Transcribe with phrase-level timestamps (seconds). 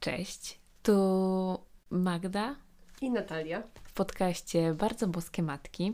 [0.00, 1.58] Cześć, tu
[1.90, 2.56] Magda
[3.00, 3.62] I Natalia.
[3.84, 5.92] w podcaście Bardzo Boskie Matki.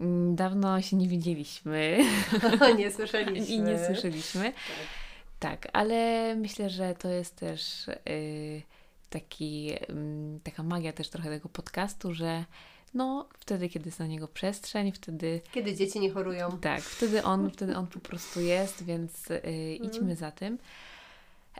[0.00, 1.98] Mm, Dawno się nie widzieliśmy
[2.78, 3.54] nie słyszeliśmy.
[3.54, 4.52] i nie słyszeliśmy.
[4.52, 4.62] Tak.
[5.38, 8.62] Tak, ale myślę, że to jest też y,
[9.10, 12.44] taki, ym, taka magia też trochę tego podcastu, że
[12.94, 16.58] no wtedy, kiedy jest na niego przestrzeń, wtedy Kiedy dzieci nie chorują.
[16.58, 20.58] tak, wtedy on, wtedy on po prostu jest, więc y, idźmy za tym.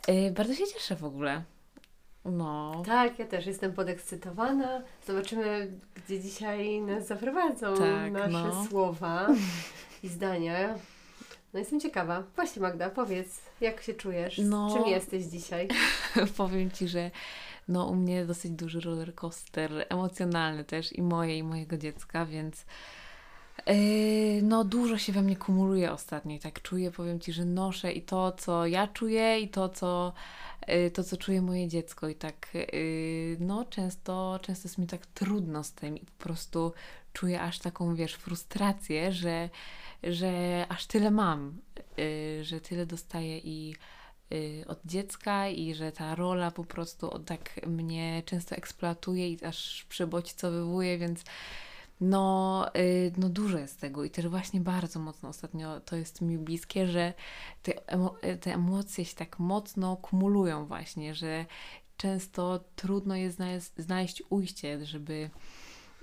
[0.08, 1.42] Y, bardzo się cieszę w ogóle.
[2.24, 4.82] No, Tak, ja też jestem podekscytowana.
[5.06, 8.66] Zobaczymy, gdzie dzisiaj nas zaprowadzą Tak, nasze no.
[8.70, 9.28] słowa
[10.02, 10.74] i zdania.
[11.52, 12.22] No jestem ciekawa.
[12.36, 14.38] Właśnie Magda, powiedz, jak się czujesz?
[14.38, 14.76] No.
[14.76, 15.68] Czym jesteś dzisiaj?
[16.36, 17.10] powiem Ci, że
[17.68, 22.64] no, u mnie dosyć duży roller coaster, emocjonalny też i moje, i mojego dziecka, więc
[24.42, 28.02] no dużo się we mnie kumuluje ostatnio i tak czuję, powiem Ci, że noszę i
[28.02, 30.12] to, co ja czuję i to, co,
[30.68, 32.08] yy, to, co czuje moje dziecko.
[32.08, 36.72] I tak yy, no często, często jest mi tak trudno z tym i po prostu
[37.12, 39.48] czuję aż taką, wiesz, frustrację, że,
[40.02, 41.58] że aż tyle mam,
[41.96, 43.74] yy, że tyle dostaję i
[44.66, 50.98] od dziecka i że ta rola po prostu tak mnie często eksploatuje i aż przebodźcowywuje,
[50.98, 51.24] więc
[52.00, 56.38] no, y, no dużo jest tego i też właśnie bardzo mocno ostatnio to jest mi
[56.38, 57.14] bliskie, że
[57.62, 61.46] te, emo- y, te emocje się tak mocno kumulują właśnie, że
[61.96, 65.30] często trudno jest znaleźć, znaleźć ujście, żeby,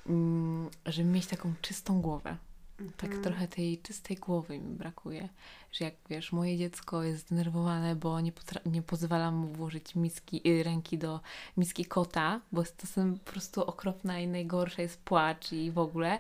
[0.08, 2.38] mm, żeby mieć taką czystą głowę.
[2.78, 3.24] Tak Mhm.
[3.24, 5.30] trochę tej czystej głowy mi brakuje.
[5.72, 8.32] Że jak wiesz, moje dziecko jest zdenerwowane, bo nie,
[8.66, 11.20] nie pozwala mu włożyć miski, y, ręki do
[11.58, 16.20] miski kota, bo jest czasem po prostu okropna i najgorsza jest płacz i w ogóle,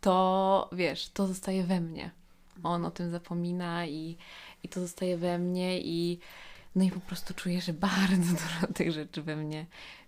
[0.00, 2.10] to wiesz, to zostaje we mnie.
[2.62, 4.16] On o tym zapomina i,
[4.62, 6.18] i to zostaje we mnie i
[6.76, 9.66] no i po prostu czuję, że bardzo dużo tych rzeczy we mnie.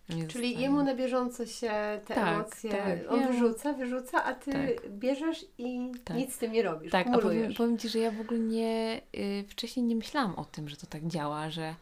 [0.08, 0.50] Czyli zostaje.
[0.60, 1.70] jemu na bieżąco się
[2.06, 2.98] te Tak, emocje, tak.
[3.08, 4.91] on Jemu- wyrzuca, wyrzuca, a ty Tak.
[4.91, 6.16] bierzesz i Tak.
[6.16, 9.01] nic z tym nie robisz, Tak, a powiem, powiem Ci, że ja w ogóle nie,
[9.17, 11.74] y, wcześniej nie myślałam o tym, że to tak działa, że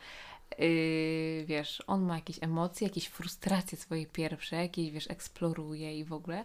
[0.60, 6.12] y, wiesz, on ma jakieś emocje, jakieś frustracje swoje pierwsze, jakieś, wiesz, eksploruje i w
[6.12, 6.44] ogóle.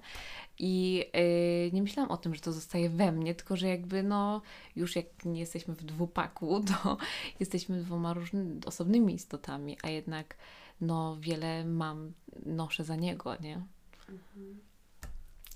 [0.60, 1.06] I
[1.68, 4.42] y, nie myślałam o tym, że to zostaje we mnie, tylko że jakby, no,
[4.76, 6.98] już jak nie jesteśmy w dwupaku, to
[7.40, 10.36] jesteśmy dwoma różnymi, osobnymi istotami, a jednak,
[10.82, 12.14] no, wiele mam,
[12.46, 13.62] noszę za niego, nie?
[14.10, 14.60] Mhm.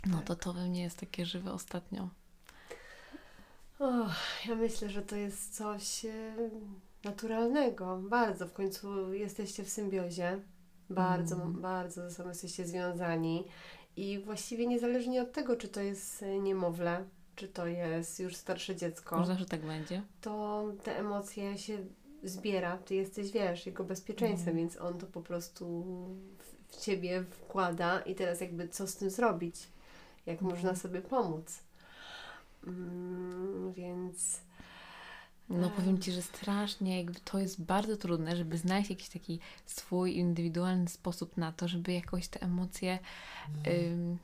[0.05, 2.09] No to to we mnie jest takie żywe ostatnio.
[3.79, 4.15] Och,
[4.47, 6.35] ja myślę, że to jest coś e,
[7.03, 7.97] naturalnego.
[8.09, 8.47] Bardzo.
[8.47, 10.39] W końcu jesteście w symbiozie.
[10.89, 11.61] Bardzo, Mm.
[11.61, 13.43] bardzo ze sobą jesteście związani.
[13.95, 17.05] I właściwie niezależnie od tego, czy to jest e, niemowlę,
[17.35, 20.01] czy to jest już starsze dziecko, Może zawsze tak będzie.
[20.21, 21.77] to te emocje się
[22.23, 22.77] zbiera.
[22.77, 24.57] Ty jesteś, wiesz, jego bezpieczeństwem, Mhm.
[24.57, 25.83] więc on to po prostu
[26.39, 29.55] w, w ciebie wkłada i teraz jakby co z tym zrobić?
[30.25, 30.51] Jak Mhm.
[30.55, 31.59] można sobie pomóc?
[32.67, 34.39] Mm, więc
[35.49, 35.73] No Em.
[35.73, 40.87] powiem Ci, że strasznie jakby to jest bardzo trudne, żeby znaleźć jakiś taki swój indywidualny
[40.89, 42.99] sposób na to, żeby jakoś te emocje,
[43.67, 44.17] ym,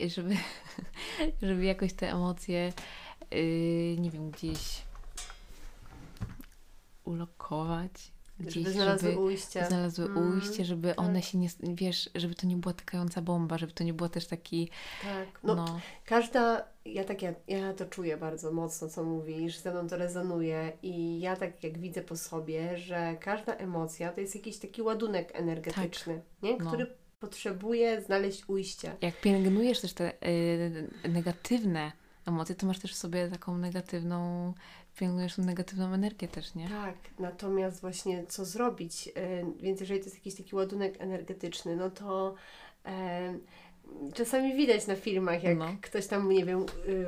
[0.14, 0.36] żeby,
[1.42, 2.72] żeby jakoś te emocje,
[3.30, 4.82] yy, nie wiem, gdzieś
[7.04, 9.66] ulokować, gdzieś, żeby znalazły ujście.
[9.66, 10.98] znalazły Mm, ujście, żeby tak.
[11.00, 14.26] one się nie, wiesz, żeby to nie była tykająca bomba, żeby to nie było też
[14.26, 14.68] taki,
[15.02, 15.28] Tak.
[15.42, 19.88] no, No, Każda, ja tak, ja, ja to czuję bardzo mocno, co mówisz, ze mną
[19.88, 24.58] to rezonuje i ja tak jak widzę po sobie, że każda emocja to jest jakiś
[24.58, 26.56] taki ładunek energetyczny, nie?
[26.56, 26.66] No.
[26.68, 26.86] który
[27.20, 28.96] potrzebuje znaleźć ujście.
[29.00, 31.92] jak pielęgnujesz też te y, negatywne
[32.26, 34.52] emocje, to masz też w sobie taką negatywną,
[34.98, 36.68] pielęgnujesz tą negatywną energię też, nie?
[36.68, 39.12] Tak, natomiast właśnie co zrobić, y,
[39.62, 42.34] więc jeżeli to jest jakiś taki ładunek energetyczny, no to
[42.86, 43.34] e,
[44.14, 45.66] czasami widać na filmach, jak No.
[45.80, 47.06] ktoś tam, nie wiem, y,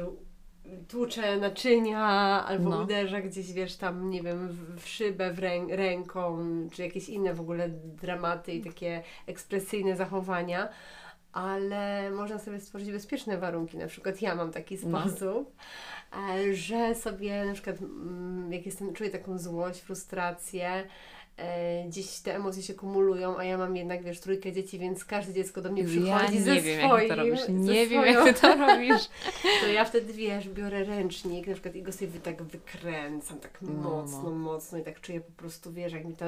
[0.89, 2.01] tłucze naczynia
[2.47, 2.83] albo No.
[2.83, 6.39] uderza gdzieś, wiesz, tam, nie wiem, w, w szybę w rę, ręką,
[6.73, 10.69] czy jakieś inne w ogóle dramaty i takie ekspresyjne zachowania.
[11.35, 13.79] Ale można sobie stworzyć bezpieczne warunki.
[13.79, 15.01] Na przykład ja mam taki No.
[15.01, 15.57] sposób,
[16.31, 20.85] e, że sobie na przykład mm, jak jestem, czuję taką złość, frustrację,
[21.89, 25.61] gdzieś te emocje się kumulują, a ja mam jednak, wiesz, trójkę dzieci, więc każde dziecko
[25.63, 27.41] do mnie ja przychodzi ze nie wiem, swoim, jak ty to robisz.
[27.49, 29.09] Nie wiem, swoją- jak ty to robisz.
[29.61, 33.73] to ja wtedy, wiesz, biorę ręcznik na przykład i go sobie tak wykręcam tak No,
[33.73, 34.31] mocno, no.
[34.31, 36.27] mocno i tak czuję po prostu, wiesz, jak mi ta,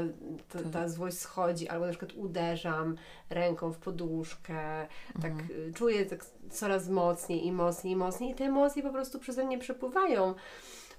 [0.48, 2.96] ta, ta złość schodzi, albo na przykład uderzam
[3.30, 4.86] ręką w poduszkę,
[5.22, 5.50] tak Mhm.
[5.68, 9.44] y, czuję tak coraz mocniej i mocniej i mocniej i te emocje po prostu przeze
[9.44, 10.34] mnie przepływają.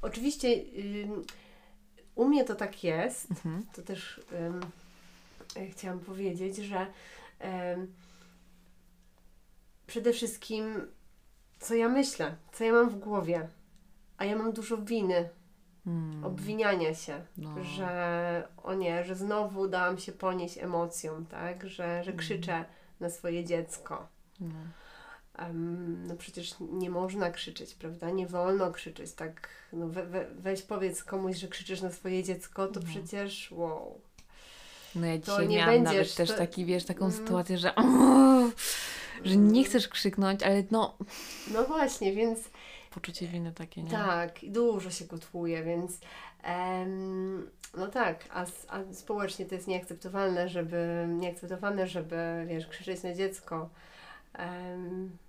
[0.02, 0.48] Oczywiście
[1.04, 1.22] ym,
[2.18, 3.66] u mnie to tak jest, Mhm.
[3.76, 4.22] to też
[5.56, 6.88] e, chciałam powiedzieć, że
[7.40, 7.94] em,
[9.88, 10.88] przede wszystkim
[11.60, 13.48] co ja myślę, co ja mam w głowie,
[14.18, 15.30] a ja mam dużo winy,
[15.88, 16.24] Mm.
[16.26, 17.64] obwiniania się, No.
[17.64, 22.18] że o nie, że znowu dałam się ponieść emocjom, tak, że, że Mm.
[22.18, 22.66] krzyczę
[23.00, 24.08] na swoje dziecko.
[24.40, 24.56] No.
[26.08, 28.10] No przecież nie można krzyczeć, prawda?
[28.10, 29.50] Nie wolno krzyczeć, tak.
[29.74, 32.86] No we, we, weź powiedz komuś, że krzyczysz na swoje dziecko, to No.
[32.86, 34.02] przecież wow.
[34.96, 37.18] No ja To dzisiaj nie miałam będziesz, nawet też to- taki, wiesz, taką Mm.
[37.18, 37.74] sytuację, że
[39.24, 40.98] że nie chcesz krzyknąć, ale no
[41.54, 42.40] No właśnie, więc
[42.92, 43.92] poczucie winy takie, nie?
[43.92, 45.92] tak, i dużo się gotuje, więc
[46.44, 52.16] em, no tak, a, a społecznie to jest nieakceptowalne, żeby nieakceptowane, żeby
[52.48, 53.70] wiesz, krzyczeć na dziecko.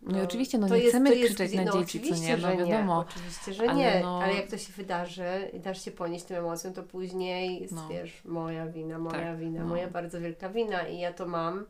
[0.03, 2.37] No i oczywiście, no nie jest- chcemy jest krzyczeć na no dzieci, co nie?
[2.37, 2.99] No wiadomo.
[2.99, 6.37] Oczywiście, że Ale nie, no- ale jak to się wydarzy i dasz się ponieść tym
[6.37, 7.89] emocjom, to później jest, No.
[7.89, 9.67] wiesz, moja wina, moja Tak, wina, no.
[9.67, 11.67] moja bardzo wielka wina i ja to mam.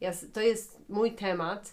[0.00, 1.72] Ja, to jest mój temat,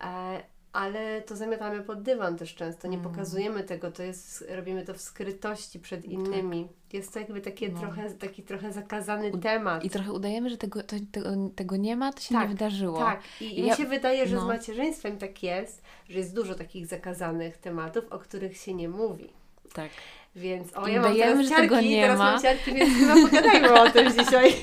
[0.00, 0.42] e,
[0.76, 3.10] ale to zamiatamy pod dywan też często, nie Mm.
[3.10, 6.68] pokazujemy tego, to jest, robimy to w skrytości przed innymi.
[6.92, 7.80] Jest to jakby takie No.
[7.80, 9.84] trochę, taki trochę zakazany U- temat.
[9.84, 12.98] I trochę udajemy, że tego, to, tego, tego nie ma, to się Tak, nie wydarzyło.
[12.98, 14.46] Tak, i, Ja- mi się wydaje, że z no.
[14.46, 19.28] macierzyństwem tak jest, że jest dużo takich zakazanych tematów, o których się nie mówi.
[19.72, 19.90] Tak.
[20.36, 22.32] Więc o, I ja mam udajemy, teraz ciarki, tego nie teraz ma.
[22.32, 24.54] mam ciarki, więc chyba pogadajmy o tym dzisiaj.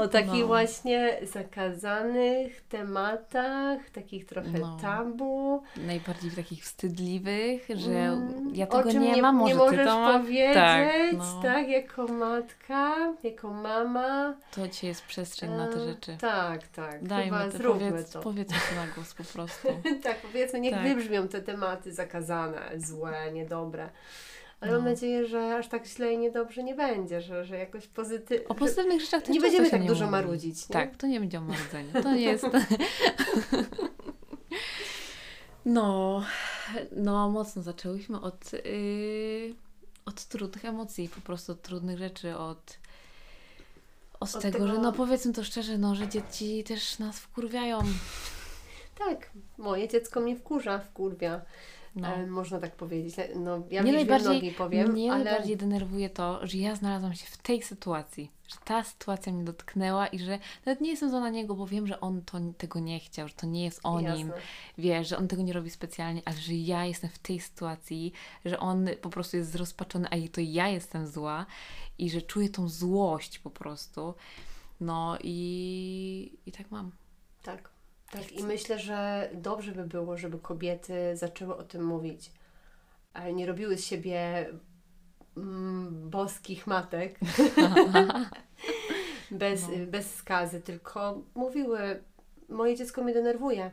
[0.00, 0.46] O takich No.
[0.46, 4.76] właśnie zakazanych tematach, takich trochę No.
[4.82, 5.62] tabu.
[5.76, 10.18] Najbardziej takich wstydliwych, że Mm, ja tego czym nie mam, może nie możesz to ma.
[10.18, 10.88] powiedzieć, Tak,
[11.42, 11.68] tak, no.
[11.68, 14.34] jako matka, jako mama.
[14.54, 16.16] To dzisiaj jest przestrzeń na te E, rzeczy.
[16.20, 18.20] Tak, tak, Dajmy chyba to, zróbmy powiedz, to.
[18.20, 19.68] powiedzmy to na głos po prostu.
[20.04, 20.82] tak, powiedzmy, niech Tak.
[20.82, 23.88] wybrzmią te tematy zakazane, złe, niedobre.
[24.60, 24.90] Ale mam No.
[24.90, 28.48] nadzieję, że aż tak źle i niedobrze nie będzie, że, że jakoś pozytywnie.
[28.48, 30.12] O pozytywnych rzeczach też Nie będziemy tak nie dużo mówi.
[30.12, 30.72] marudzić, nie?
[30.72, 31.92] Tak, to nie będzie o marudzeniu.
[32.02, 32.44] To nie jest...
[35.64, 36.22] No,
[36.92, 39.54] no mocno zaczęłyśmy od, yy,
[40.06, 42.78] od trudnych emocji, po prostu od trudnych rzeczy, od,
[44.20, 47.80] od, Od tego, tego- że no powiedzmy to szczerze, no, że dzieci też nas wkurwiają.
[48.98, 51.40] Tak, moje dziecko mnie wkurza, wkurwia.
[51.96, 52.08] No.
[52.08, 53.14] E, można tak powiedzieć.
[53.36, 57.26] No, ja Mnie najbardziej- nogi powiem, Mnie ale najbardziej denerwuje to, że ja znalazłam się
[57.26, 61.30] w tej sytuacji, że ta sytuacja mnie dotknęła i że nawet nie jestem zła na
[61.30, 64.28] niego, bo wiem, że on to, tego nie chciał, że to nie jest o nim,
[64.28, 64.32] Jasne.
[64.78, 68.12] wie, że on tego nie robi specjalnie, ale że ja jestem w tej sytuacji,
[68.44, 71.46] że on po prostu jest zrozpaczony, a i to ja jestem zła
[71.98, 74.14] i że czuję tą złość po prostu.
[74.80, 76.92] No i, i tak mam.
[77.42, 77.69] Tak,
[78.10, 78.32] tak.
[78.32, 82.32] I myślę, że dobrze by było, żeby kobiety zaczęły o tym mówić.
[83.12, 84.46] Ale nie robiły z siebie
[85.36, 87.18] mm, boskich matek
[89.30, 89.86] bez, No.
[89.86, 92.02] bez skazy, tylko mówiły,
[92.48, 93.70] moje dziecko mnie denerwuje.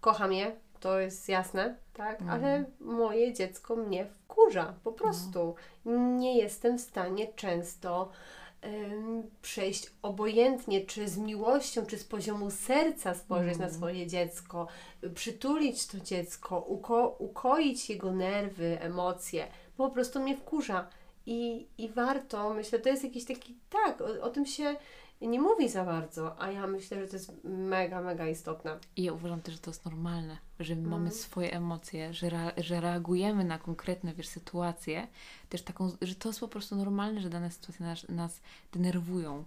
[0.00, 2.20] Kocham je, to jest jasne, tak?
[2.20, 2.30] Mhm.
[2.44, 5.54] Ale moje dziecko mnie wkurza, po prostu.
[6.18, 8.10] Nie jestem w stanie często
[9.42, 13.74] przejść obojętnie, czy z miłością, czy z poziomu serca spojrzeć na Mhm.
[13.74, 14.66] swoje dziecko,
[15.14, 19.46] przytulić to dziecko, uko- ukoić jego nerwy, emocje.
[19.76, 20.88] Po prostu mnie wkurza.
[21.28, 24.76] I, I warto, myślę, to jest jakiś taki, tak, o, o tym się
[25.20, 28.78] nie mówi za bardzo, a ja myślę, że to jest mega, mega istotne.
[28.96, 31.00] I ja uważam też, że to jest normalne, że my Mhm.
[31.00, 35.08] mamy swoje emocje, że, rea- że reagujemy na konkretne wiesz, sytuacje,
[35.48, 38.40] też taką, że to jest po prostu normalne, że dane sytuacje nas, nas
[38.72, 39.44] denerwują.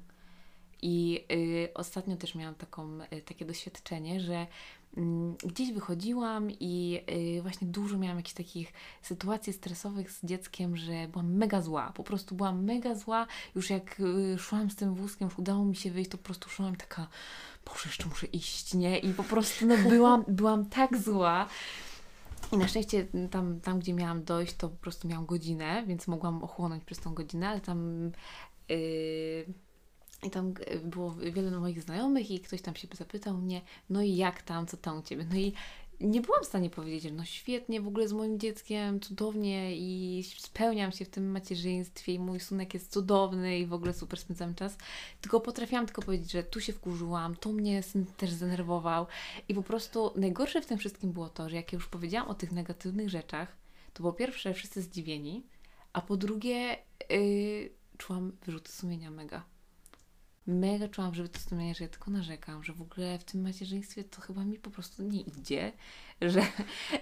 [0.81, 4.47] I y, ostatnio też miałam taką, y, takie doświadczenie, że mm,
[5.43, 7.01] gdzieś wychodziłam i
[7.37, 11.91] y, właśnie dużo miałam jakichś takich sytuacji stresowych z dzieckiem, że byłam mega zła.
[11.95, 13.27] Po prostu byłam mega zła.
[13.55, 16.49] Już jak y, szłam z tym wózkiem, już udało mi się wyjść, to po prostu
[16.49, 17.07] szłam taka,
[17.65, 18.99] Boże, jeszcze muszę iść, nie?
[18.99, 21.47] I po prostu no, byłam, byłam tak zła.
[22.51, 26.43] I na szczęście tam, tam, gdzie miałam dojść, to po prostu miałam godzinę, więc mogłam
[26.43, 28.11] ochłonąć przez tą godzinę, ale tam.
[28.69, 29.68] Yy,
[30.23, 34.41] i tam było wiele moich znajomych i ktoś tam się zapytał mnie, no i jak
[34.41, 35.25] tam, co tam u Ciebie?
[35.29, 35.53] No i
[35.99, 40.91] nie byłam w stanie powiedzieć, no świetnie, w ogóle z moim dzieckiem, cudownie i spełniam
[40.91, 44.77] się w tym macierzyństwie i mój sunek jest cudowny i w ogóle super spędzam czas.
[45.21, 49.07] Tylko potrafiłam tylko powiedzieć, że tu się wkurzyłam, tu mnie syn też zdenerwował
[49.49, 52.51] i po prostu najgorsze w tym wszystkim było to, że jak już powiedziałam o tych
[52.51, 53.57] negatywnych rzeczach,
[53.93, 55.43] to po pierwsze wszyscy zdziwieni,
[55.93, 56.77] a po drugie
[57.09, 59.43] yy, czułam wyrzuty sumienia mega
[60.49, 64.21] mega czułam wyrzuty sumienia, że ja tylko narzekam, że w ogóle w tym macierzyństwie to
[64.21, 65.71] chyba mi po prostu nie idzie,
[66.21, 66.41] że,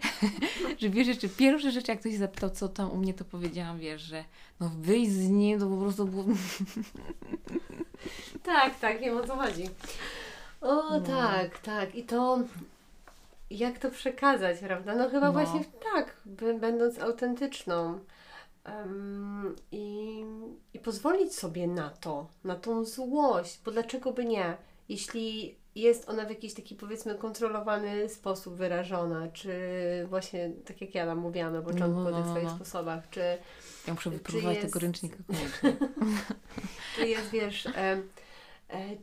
[0.79, 4.01] że wiesz, jeszcze pierwsze rzeczy, jak ktoś zapytał, co tam u mnie, to powiedziałam, wiesz,
[4.01, 4.23] że
[4.59, 6.25] no wyjść z nim, to po prostu było...
[8.43, 9.63] Tak, tak, wiem o co chodzi.
[10.61, 11.01] O No.
[11.01, 11.95] tak, tak.
[11.95, 12.39] I to
[13.49, 14.95] jak to przekazać, prawda?
[14.95, 15.33] No chyba No.
[15.33, 15.63] właśnie
[15.93, 16.15] tak,
[16.59, 17.99] będąc autentyczną.
[19.71, 20.23] I,
[20.73, 24.57] I pozwolić sobie na to, na tą złość, bo dlaczego by nie?
[24.89, 29.51] Jeśli jest ona w jakiś taki powiedzmy kontrolowany sposób wyrażona, czy
[30.09, 32.55] właśnie tak jak ja nam mówiłam na początku No, no, o tych no, swoich no.
[32.55, 33.37] sposobach, czy
[33.87, 35.17] Ja muszę wypróbować jest- tego ręcznika
[36.95, 38.01] czy jest, wiesz, e, e,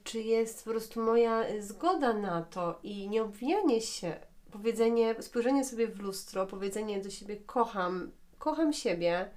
[0.05, 4.17] czy jest po prostu moja zgoda na to i nie obwijanie się,
[4.51, 9.31] powiedzenie, spojrzenie sobie w lustro, powiedzenie do siebie kocham, kocham siebie,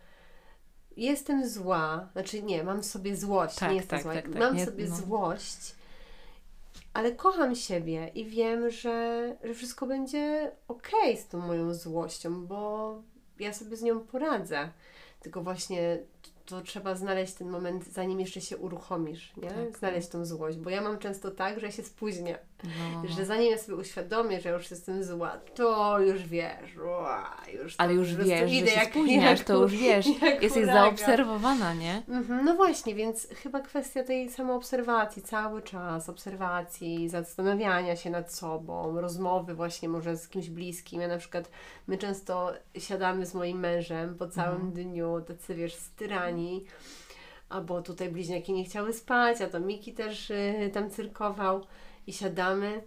[1.05, 4.59] jestem zła, znaczy nie, mam sobie złość, Tak, nie jestem tak, zła, tak, tak, mam
[4.59, 4.95] sobie no.
[4.95, 5.75] złość,
[6.93, 13.01] ale kocham siebie i wiem, że, że wszystko będzie okej z tą moją złością, bo
[13.39, 14.69] ja sobie z nią poradzę.
[15.19, 15.99] Tylko właśnie
[16.45, 19.49] to trzeba znaleźć ten moment, zanim jeszcze się uruchomisz, nie?
[19.49, 19.77] Tak.
[19.77, 23.09] Znaleźć tą złość, bo ja mam często tak, że ja się spóźnię, No, no, no.
[23.09, 27.93] że zanim ja sobie uświadomię, że już jestem zła, to już wiesz, ua, już Ale
[27.93, 28.37] już wiesz, że
[28.69, 30.05] się jak- spóźniasz, jak to już wiesz,
[30.41, 30.73] jesteś huragan.
[30.75, 32.01] zaobserwowana, nie?
[32.09, 39.01] Mhm, no właśnie, więc chyba kwestia tej samoobserwacji cały czas, obserwacji, zastanawiania się nad sobą,
[39.01, 41.01] rozmowy właśnie może z kimś bliskim.
[41.01, 41.49] Ja na przykład,
[41.87, 44.71] my często siadamy z moim mężem po całym Mhm.
[44.73, 46.65] dniu, tacy wiesz, styrani,
[47.49, 51.65] albo tutaj bliźniaki nie chciały spać, a to Miki też y, tam cyrkował
[52.07, 52.83] i siadamy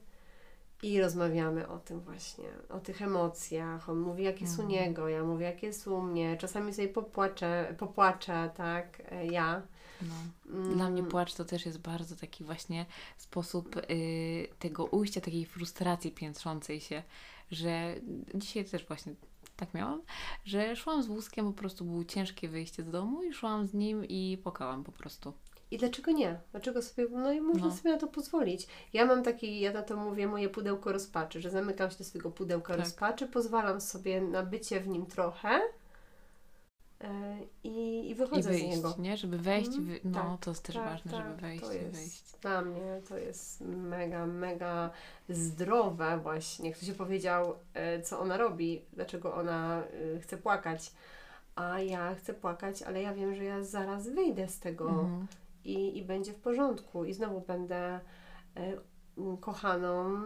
[0.82, 3.88] i rozmawiamy o tym właśnie, o tych emocjach.
[3.88, 4.80] On mówi, jak jest u Mhm.
[4.80, 6.36] niego, ja mówię, jak jest u mnie.
[6.36, 9.62] Czasami sobie popłaczę, popłaczę, tak, ja.
[10.02, 10.14] No.
[10.54, 12.86] Mm, Dla mnie płacz to też jest bardzo taki właśnie
[13.16, 17.02] sposób y, tego ujścia takiej frustracji piętrzącej się,
[17.50, 17.94] że
[18.34, 19.14] dzisiaj też właśnie
[19.56, 20.02] tak miałam,
[20.44, 24.04] że szłam z wózkiem, po prostu było ciężkie wyjście z domu i szłam z nim
[24.04, 25.32] i płakałam po prostu.
[25.70, 26.40] I dlaczego nie?
[26.50, 27.76] Dlaczego sobie, no i można No.
[27.76, 28.66] sobie na to pozwolić.
[28.92, 32.30] Ja mam taki, ja na to mówię, moje pudełko rozpaczy, że zamykam się do swojego
[32.30, 32.80] pudełka Tak.
[32.84, 35.60] rozpaczy, pozwalam sobie na bycie w nim trochę
[37.00, 38.94] e, i, i I wychodzę z wyjść, niego.
[38.98, 39.16] nie?
[39.16, 40.00] Żeby wejść, Mhm, wy...
[40.04, 42.22] no tak, to jest też tak, ważne, tak, żeby wejść to i jest wyjść.
[42.42, 44.90] Dla mnie to jest mega, mega
[45.28, 46.72] zdrowe właśnie.
[46.72, 49.82] Ktoś powiedział, e, co ona robi, dlaczego ona
[50.16, 50.92] e, chce płakać.
[51.54, 55.26] A ja chcę płakać, ale ja wiem, że ja zaraz wyjdę z tego Mhm.
[55.64, 57.04] I, i będzie w porządku.
[57.04, 58.00] I znowu będę
[58.56, 58.76] e,
[59.40, 60.20] kochaną,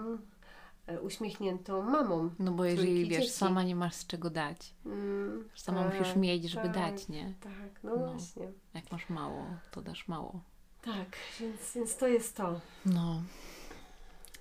[0.87, 2.31] e, uśmiechniętą mamą.
[2.39, 3.33] No bo jeżeli wiesz, dzieci.
[3.33, 7.35] sama nie masz z czego dać, Mm, sama tak, musisz mieć, żeby tak, dać, nie?
[7.41, 8.13] Tak, no, No.
[8.13, 8.53] właśnie.
[8.75, 10.41] Jak masz mało, to dasz mało.
[10.83, 12.61] Tak, więc, więc to jest to.
[12.87, 13.23] No.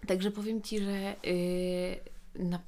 [0.07, 2.59] Także powiem Ci, że yy, na,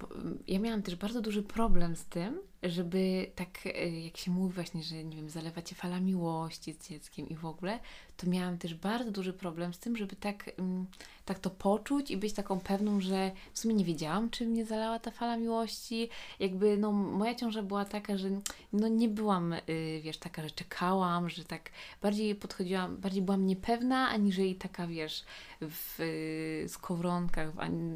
[0.47, 4.83] ja miałam też bardzo duży problem z tym, żeby tak, yy, jak się mówi właśnie,
[4.83, 7.79] że nie wiem, zalewa Cię fala miłości z dzieckiem i w ogóle,
[8.17, 10.85] to miałam też bardzo duży problem z tym, żeby tak, ym,
[11.25, 14.99] tak to poczuć i być taką pewną, że w sumie nie wiedziałam, czy mnie zalała
[14.99, 16.09] ta fala miłości.
[16.39, 18.29] Jakby, no, moja ciąża była taka, że
[18.73, 21.69] no nie byłam, yy, wiesz, taka, że czekałam, że tak
[22.01, 25.25] bardziej podchodziłam, bardziej byłam niepewna, aniżeli taka, wiesz,
[25.61, 27.49] w y, skowronkach,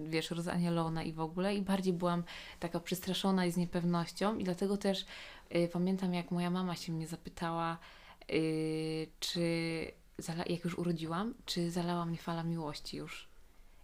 [0.05, 2.23] wiesz, rozanielona i w ogóle i bardziej byłam
[2.59, 5.05] taka przestraszona i z niepewnością i dlatego też
[5.55, 7.77] y, pamiętam, jak moja mama się mnie zapytała,
[8.31, 9.41] y, czy
[10.49, 13.27] jak już urodziłam, czy zalała mnie fala miłości już.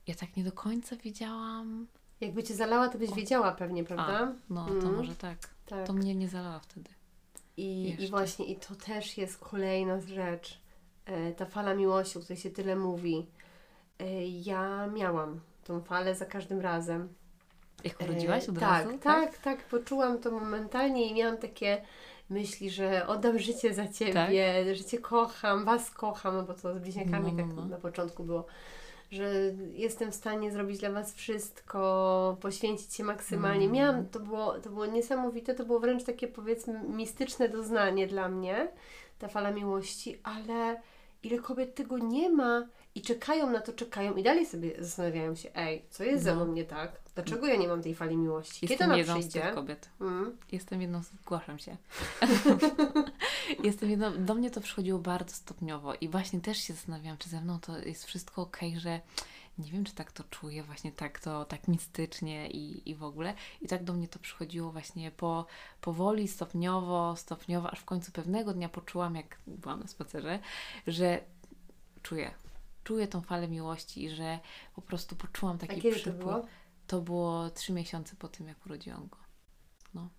[0.08, 1.88] Ja tak nie do końca wiedziałam.
[2.22, 3.16] Jakby Cię zalała, to byś O.
[3.16, 4.34] wiedziała pewnie, prawda?
[4.50, 4.96] No, to Mhm.
[4.96, 5.38] może tak.
[5.66, 5.88] tak.
[5.88, 6.90] To mnie nie zalała wtedy.
[7.58, 10.60] I, I właśnie, i to też jest kolejna rzecz.
[11.06, 13.26] E, ta fala miłości, o której się tyle mówi.
[14.00, 17.10] E, ja miałam tą falę za każdym razem.
[17.86, 18.98] Jak urodziłaś E, od tak, razu?
[18.98, 21.82] Tak, tak, poczułam to momentalnie i miałam takie
[22.30, 27.34] myśli, że oddam życie za Ciebie, że Cię kocham, Was kocham, bo to z bliźniakami
[27.34, 27.66] No, no, tak no.
[27.66, 28.46] na początku było,
[29.12, 29.32] że
[29.74, 33.66] jestem w stanie zrobić dla Was wszystko, poświęcić się maksymalnie.
[33.66, 33.72] Mm.
[33.72, 38.68] Miałam, to było, to było niesamowite, to było wręcz takie powiedzmy mistyczne doznanie dla mnie,
[39.20, 40.82] ta fala miłości, ale
[41.24, 45.50] ile kobiet tego nie ma i czekają na to, czekają i dalej sobie zastanawiają się,
[45.56, 46.46] ej, co jest ze No.
[46.46, 46.92] mną nie tak?
[47.16, 48.60] Dlaczego ja nie mam tej fali miłości?
[48.62, 49.90] Kiedy Jestem ona jedną z tych kobiet.
[50.02, 50.38] Mm.
[50.52, 51.78] Jestem jedną, z- zgłaszam się.
[53.64, 57.42] Jestem jedną, do mnie to przychodziło bardzo stopniowo i właśnie też się zastanawiałam, czy ze
[57.42, 59.00] mną to jest wszystko ok, że
[59.58, 63.34] nie wiem, czy tak to czuję, właśnie tak to, tak mistycznie i, i w ogóle.
[63.62, 65.46] I tak do mnie to przychodziło właśnie po,
[65.82, 70.40] powoli, stopniowo, stopniowo, aż w końcu pewnego dnia poczułam, jak byłam na spacerze,
[70.88, 71.22] że
[72.04, 72.32] czuję,
[72.86, 74.40] czuję tą falę miłości i że
[74.76, 76.20] po prostu poczułam A taki kiedy to przypływ.
[76.26, 76.46] było?
[76.88, 79.18] To było trzy miesiące po tym, jak urodziłam go.
[79.94, 80.10] No.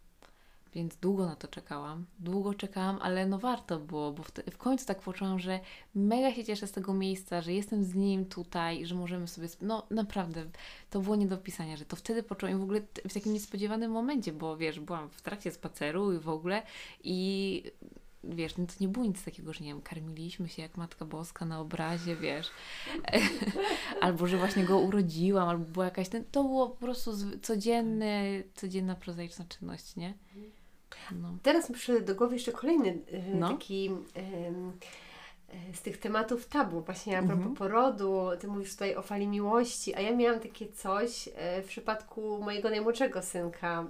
[0.75, 2.07] więc długo na to czekałam.
[2.19, 5.61] Długo czekałam, ale no warto było, bo w, te, w końcu tak poczułam, że
[5.95, 9.49] mega się cieszę z tego miejsca, że jestem z nim tutaj, że możemy sobie.
[9.61, 10.45] No naprawdę,
[10.91, 13.91] to było nie do opisania, że to wtedy poczułam i w ogóle w takim niespodziewanym
[13.91, 16.63] momencie, bo wiesz, byłam w trakcie spaceru i w ogóle
[17.05, 17.63] i
[18.29, 21.45] wiesz, no to nie było nic takiego, że nie wiem, karmiliśmy się jak Matka Boska
[21.45, 22.51] na obrazie, wiesz,
[24.01, 27.11] albo że właśnie go urodziłam, albo była jakaś, ten, to było po prostu
[27.43, 30.15] codzienny, codzienna prozaiczna czynność, nie?
[31.23, 31.29] No.
[31.43, 33.49] Teraz mi przyszedł do głowy jeszcze kolejny y, No.
[33.49, 37.55] taki y, z tych tematów tabu, właśnie a propos Mhm.
[37.55, 42.39] porodu, ty mówisz tutaj o fali miłości, a ja miałam takie coś y, w przypadku
[42.43, 43.87] mojego najmłodszego synka.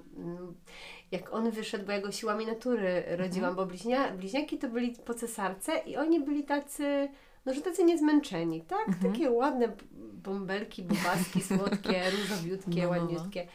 [1.13, 5.15] Jak on wyszedł, bo ja go siłami natury rodziłam, bo bliźnia, bliźniaki to byli po
[5.15, 7.09] cesarce i oni byli tacy,
[7.47, 8.89] no że tacy niezmęczeni, tak?
[8.89, 9.13] Mhm.
[9.13, 9.73] Takie ładne
[10.13, 12.91] bąbelki, bobaski, słodkie, różowiutkie, No, no, no.
[12.91, 13.47] ładniutkie.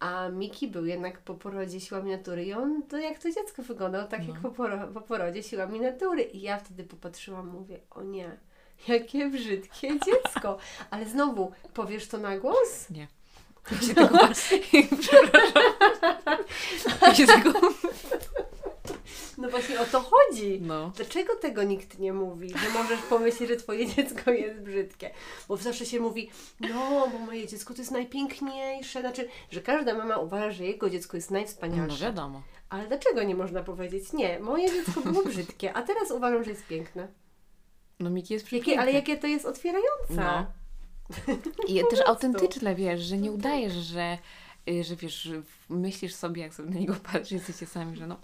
[0.00, 4.08] A Miki był jednak po porodzie siłami natury i on to jak to dziecko wyglądał,
[4.08, 4.32] tak No.
[4.34, 6.22] jak po, poro- po porodzie siłami natury.
[6.22, 8.36] I ja wtedy popatrzyłam, mówię, o nie,
[8.88, 10.58] jakie brzydkie dziecko.
[10.90, 12.90] Ale znowu, powiesz to na głos?
[12.90, 13.08] Nie.
[13.72, 14.18] Ja się tego...
[15.00, 15.62] Przepraszam.
[17.02, 17.52] Ja się tego...
[19.38, 20.60] No właśnie o to chodzi.
[20.62, 20.92] No.
[20.96, 22.48] Dlaczego tego nikt nie mówi?
[22.50, 25.10] Że możesz pomyśleć, że twoje dziecko jest brzydkie.
[25.48, 26.30] Bo zawsze się mówi,
[26.60, 29.00] no, bo moje dziecko to jest najpiękniejsze.
[29.00, 32.04] Znaczy, że każda mama uważa, że jego dziecko jest No najwspanialsze.
[32.04, 32.42] wiadomo.
[32.68, 36.66] Ale dlaczego nie można powiedzieć, nie, moje dziecko było brzydkie, a teraz uważam, że jest
[36.66, 37.08] piękne.
[38.00, 38.82] No Miki jest Jakie, przepiękny.
[38.82, 40.14] ale jakie to jest otwierające.
[40.14, 40.46] No.
[41.68, 44.18] I też autentyczne, wiesz, że nie udajesz, że,
[44.70, 45.28] y, że wiesz,
[45.68, 48.16] myślisz sobie, jak sobie na niego patrzysz, jesteście sami, że no,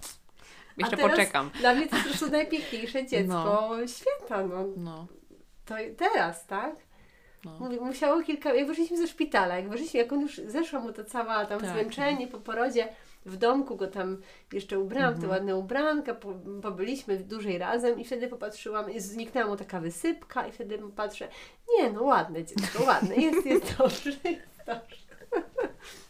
[0.77, 1.51] jeszcze poczekam.
[1.61, 4.43] Dla mnie to jest po prostu najpiękniejsze dziecko świata.
[4.43, 4.65] No.
[4.77, 5.07] No,
[5.67, 6.77] To teraz, tak?
[7.45, 7.57] no.
[7.61, 8.55] Mówię, musiało kilka.
[8.55, 11.71] Jak wyszliśmy ze szpitala, jak wyszliśmy, jak on już zeszła mu to cała tam Tak.
[11.71, 12.89] zmęczenie po porodzie,
[13.27, 14.17] w domku go tam
[14.53, 15.31] jeszcze ubrałam, w te Mhm.
[15.33, 20.53] ładne ubranka, po, pobyliśmy dłużej razem i wtedy popatrzyłam, i zniknęła mu taka wysypka i
[20.53, 21.29] wtedy patrzę,
[21.79, 24.97] nie no ładne dziecko, ładne, jest, jest dobrze, jest dobrze.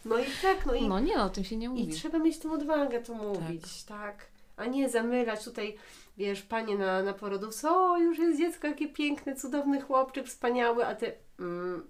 [0.05, 1.87] No i tak, no i, No nie, o tym się nie i mówi.
[1.87, 4.25] trzeba mieć tą odwagę to mówić, tak.
[4.57, 5.77] A nie zamylać tutaj,
[6.17, 10.95] wiesz, panie na, na porodówce, o już jest dziecko, jakie piękne, cudowny chłopczyk, wspaniały, a
[10.95, 11.87] ty, mm,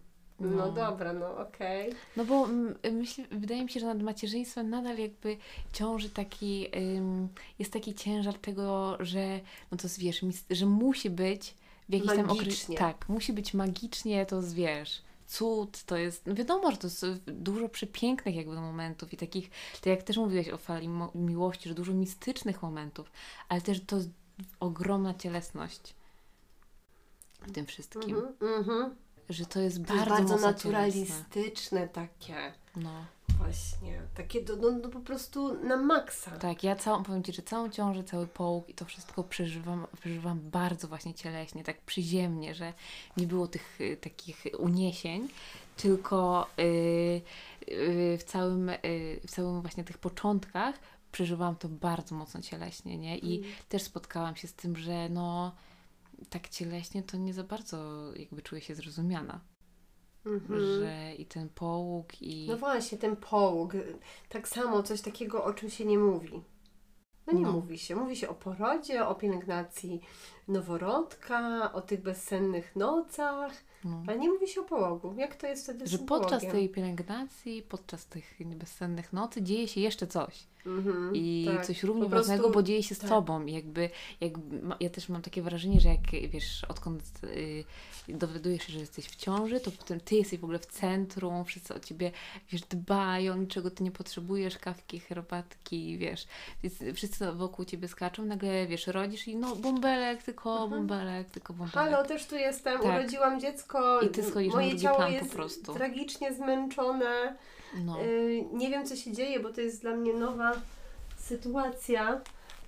[0.48, 0.72] no, No.
[0.72, 1.94] dobra, no okej.
[2.18, 5.38] No bo mm, myślę, wydaje mi się, że nad macierzyństwem nadal jakby
[5.74, 9.40] ciąży taki, ym, jest taki ciężar tego, że
[9.72, 11.56] no to mis- że musi być
[11.90, 12.76] w jakiś tam Magicznie.
[12.76, 12.80] okres...
[12.80, 17.70] Tak, musi być magicznie, to wiesz, cud, to jest, no wiadomo, że to jest dużo
[17.70, 22.62] przepięknych jakby momentów i takich, tak jak też mówiłeś o fali miłości, że dużo mistycznych
[22.62, 23.12] momentów,
[23.50, 23.98] ale też to
[24.60, 25.94] ogromna cielesność
[27.42, 28.96] w tym wszystkim, Mhm, mhm.
[29.34, 32.36] Że to jest To jest bardzo, bardzo naturalistyczne takie,
[32.76, 33.06] No.
[33.38, 36.32] właśnie, takie do, no, no po prostu na maksa.
[36.32, 40.40] Tak, ja całą, powiem Ci, że całą ciążę, cały połóg i to wszystko przeżywam, przeżywam
[40.40, 42.74] bardzo właśnie cieleśnie, tak przyziemnie, że
[43.18, 45.28] nie było tych y, takich uniesień,
[45.78, 46.64] tylko y,
[47.72, 48.78] y, w, całym, y,
[49.28, 50.76] w całym właśnie tych początkach
[51.12, 53.18] przeżywałam to bardzo mocno cieleśnie, nie?
[53.18, 53.52] I Mm.
[53.70, 55.52] też spotkałam się z tym, że no
[56.30, 57.78] tak cieleśnie to nie za bardzo
[58.16, 59.40] jakby czuję się zrozumiana,
[60.26, 60.60] Mhm.
[60.80, 62.48] że i ten połóg i...
[62.50, 63.74] No właśnie, ten połóg.
[64.30, 66.42] Tak samo, coś takiego, o czym się nie mówi.
[67.28, 67.52] No nie No.
[67.52, 67.96] mówi się.
[67.96, 70.02] Mówi się o porodzie, o pielęgnacji
[70.48, 73.52] noworodka, o tych bezsennych nocach,
[73.86, 74.04] no.
[74.08, 75.14] ale nie mówi się o połogu.
[75.18, 76.52] Jak to jest wtedy Że podczas połogiem?
[76.52, 80.48] tej pielęgnacji, podczas tych bezsennych nocy dzieje się jeszcze coś.
[80.66, 81.66] Mhm, I tak.
[81.66, 83.10] coś równie Po prostu- ważnego, bo dzieje się z tak.
[83.10, 83.46] tobą.
[83.46, 83.90] I Jakby,
[84.22, 87.64] jakby, ja też mam takie wrażenie, że jak wiesz, odkąd y,
[88.10, 91.74] dowiadujesz się, że jesteś w ciąży, to potem ty jesteś w ogóle w centrum, wszyscy
[91.76, 92.12] o ciebie
[92.52, 96.28] wiesz, dbają, niczego ty nie potrzebujesz, kawki, herbatki, wiesz.
[96.64, 100.70] Więc wszyscy wokół ciebie skaczą, nagle wiesz, rodzisz i no bąbelek, tylko Mhm.
[100.70, 101.92] bąbelek, tylko bąbelek.
[101.92, 102.86] Halo, też tu jestem, Tak.
[102.86, 104.02] urodziłam dziecko.
[104.02, 105.74] I ty schodzisz na Moje drugi ciało plan po jest prostu.
[105.74, 107.36] tragicznie zmęczone.
[107.86, 108.02] No.
[108.04, 110.51] Y, nie wiem, co się dzieje, bo to jest dla mnie nowa
[111.22, 112.22] sytuacja.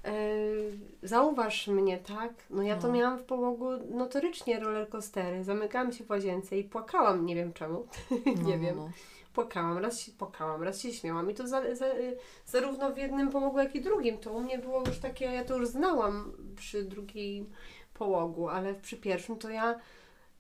[0.07, 0.71] Y,
[1.03, 2.33] zauważ mnie, tak?
[2.49, 2.93] No ja to No.
[2.93, 5.43] miałam w połogu notorycznie rollercoastery.
[5.43, 7.87] Zamykałam się w łazience i płakałam, nie wiem czemu.
[8.45, 8.75] nie no, wiem.
[8.77, 8.89] No,
[9.33, 13.29] Płakałam, raz się płakałam, raz się śmiałam i to za, za, y, zarówno w jednym
[13.29, 14.17] połogu, jak i drugim.
[14.17, 17.49] To u mnie było już takie, ja to już znałam przy drugim
[17.93, 19.79] połogu, ale przy pierwszym to ja,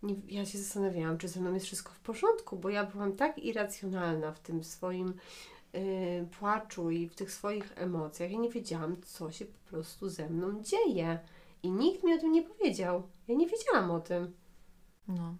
[0.03, 3.37] nie, ja się zastanawiałam, czy ze mną jest wszystko w porządku, bo ja byłam tak
[3.37, 5.13] irracjonalna w tym swoim
[6.39, 8.31] płaczu i w tych swoich emocjach.
[8.31, 11.19] Ja nie wiedziałam, co się po prostu ze mną dzieje.
[11.63, 13.03] I nikt mi o tym nie powiedział.
[13.27, 14.33] Ja nie wiedziałam o tym.
[15.07, 15.35] no.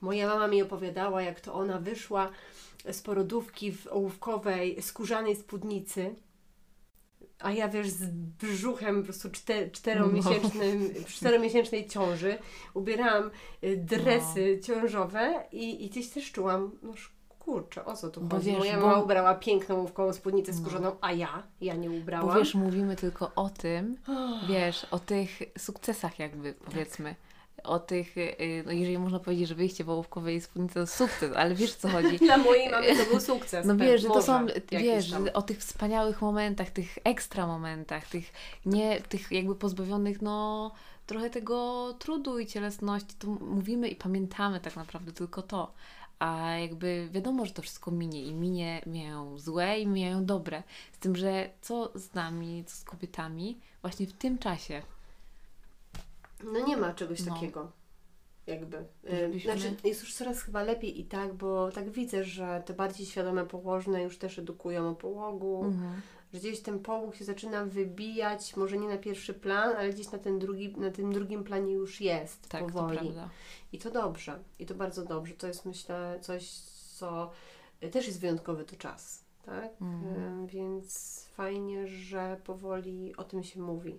[0.00, 2.30] Moja mama mi opowiadała, jak to ona wyszła
[2.92, 6.14] z porodówki w ołówkowej, skórzanej spódnicy.
[7.38, 12.38] a ja wiesz, z brzuchem po prostu czter, czteromiesięcznym, czteromiesięcznej ciąży,
[12.74, 13.30] ubierałam
[13.64, 16.92] y, dresy ciążowe i, i gdzieś też czułam, no
[17.52, 18.46] kurczę, o co tu Bo chodzi?
[18.50, 20.58] wiesz, Moja bo- mama ubrała piękną łówkową spódnicę No.
[20.58, 21.42] skórzaną, a ja?
[21.60, 22.28] Ja nie ubrałam.
[22.28, 23.96] Bo wiesz, mówimy tylko o tym,
[24.48, 27.14] wiesz, o tych sukcesach jakby, powiedzmy.
[27.64, 31.74] O tych, y, no jeżeli można powiedzieć, że wyjście wołówkowej spódnicy to sukces, ale wiesz
[31.74, 32.18] co chodzi.
[32.26, 33.66] Dla mojej mamy to był sukces.
[33.66, 35.28] No pe- wiesz, że to są, wiesz, tam.
[35.34, 38.32] o tych wspaniałych momentach, tych ekstra momentach, tych
[38.66, 40.70] nie, tych jakby pozbawionych, no
[41.06, 45.72] trochę tego trudu i cielesności, to mówimy i pamiętamy tak naprawdę tylko to.
[46.18, 50.62] A jakby wiadomo, że to wszystko minie i minie mijają złe i mijają dobre.
[50.92, 54.82] Z tym, że co z nami, co z kobietami właśnie w tym czasie.
[56.44, 57.34] No nie ma czegoś No.
[57.34, 57.72] takiego.
[58.46, 58.76] Jakby.
[58.76, 63.06] Y, Znaczy, jest już coraz chyba lepiej i tak, bo tak widzę, że te bardziej
[63.06, 66.00] świadome położne już też edukują o połogu, Mhm.
[66.32, 70.18] Że gdzieś ten połóg się zaczyna wybijać, może nie na pierwszy plan, ale gdzieś na,
[70.18, 72.98] ten drugi, na tym drugim planie już jest Tak, to powoli.
[72.98, 73.28] prawda.
[73.72, 74.38] I to dobrze.
[74.58, 75.34] I to bardzo dobrze.
[75.34, 76.50] To jest myślę coś,
[76.98, 77.30] co
[77.82, 79.24] y, też jest wyjątkowy to czas.
[79.46, 79.70] Tak?
[79.82, 80.44] Mhm.
[80.44, 83.98] Y, Więc fajnie, że powoli o tym się mówi.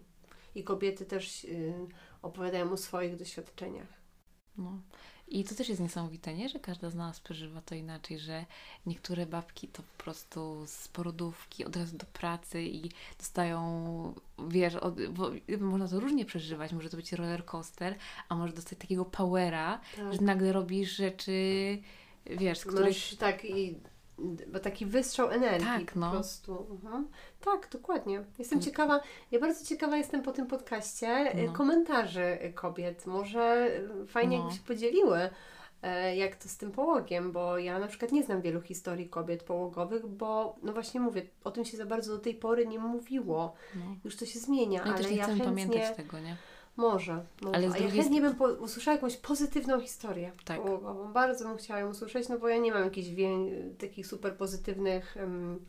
[0.56, 1.74] I kobiety też y,
[2.22, 4.00] opowiadają o swoich doświadczeniach.
[4.58, 4.82] No.
[5.32, 6.50] I to też jest niesamowite, nie?
[6.50, 8.46] Że każda z nas przeżywa to inaczej, że
[8.86, 14.14] niektóre babki to po prostu z porodówki od razu do pracy i dostają,
[14.48, 17.96] wiesz, od, bo można to różnie przeżywać, może to być roller coaster,
[18.30, 20.14] a może dostać takiego powera, Tak.
[20.14, 21.78] że nagle robisz rzeczy,
[22.26, 22.88] wiesz, z których...
[22.88, 23.76] Masz tak i
[24.48, 26.06] bo taki wystrzał energii Tak, no.
[26.08, 26.68] po prostu.
[26.72, 27.08] Mhm.
[27.42, 28.24] Tak, dokładnie.
[28.40, 28.66] Jestem Mm.
[28.66, 29.00] ciekawa,
[29.32, 31.54] ja bardzo ciekawa jestem po tym podcaście y, No.
[31.54, 33.06] komentarzy kobiet.
[33.06, 33.68] Może
[34.04, 34.44] y, fajnie No.
[34.44, 35.30] jakby się podzieliły,
[35.82, 39.44] e, jak to z tym połogiem, bo ja na przykład nie znam wielu historii kobiet
[39.44, 43.54] połogowych, bo no właśnie mówię, o tym się za bardzo do tej pory nie mówiło.
[43.76, 43.82] No.
[44.06, 45.66] Już to się zmienia, No i też ale nie ja chcemy chętnie...
[45.66, 46.36] pamiętać tego, nie?
[46.80, 47.56] Może, może.
[47.56, 50.62] Ale z A ja drugiej chętnie bym po, usłyszała jakąś pozytywną historię Tak.
[50.62, 51.14] połogową.
[51.14, 53.30] Bardzo bym chciała ją usłyszeć, no bo ja nie mam jakichś wie,
[53.80, 55.60] takich super pozytywnych em,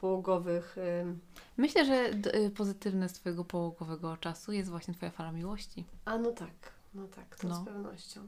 [0.00, 0.76] połogowych.
[0.78, 1.18] em.
[1.56, 5.84] Myślę, że d- y, pozytywne z Twojego połogowego czasu jest właśnie Twoja fala miłości.
[6.04, 7.54] A no tak, no tak, to No.
[7.62, 8.20] z pewnością.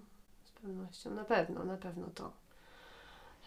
[0.44, 2.32] Z pewnością, na pewno, na pewno to.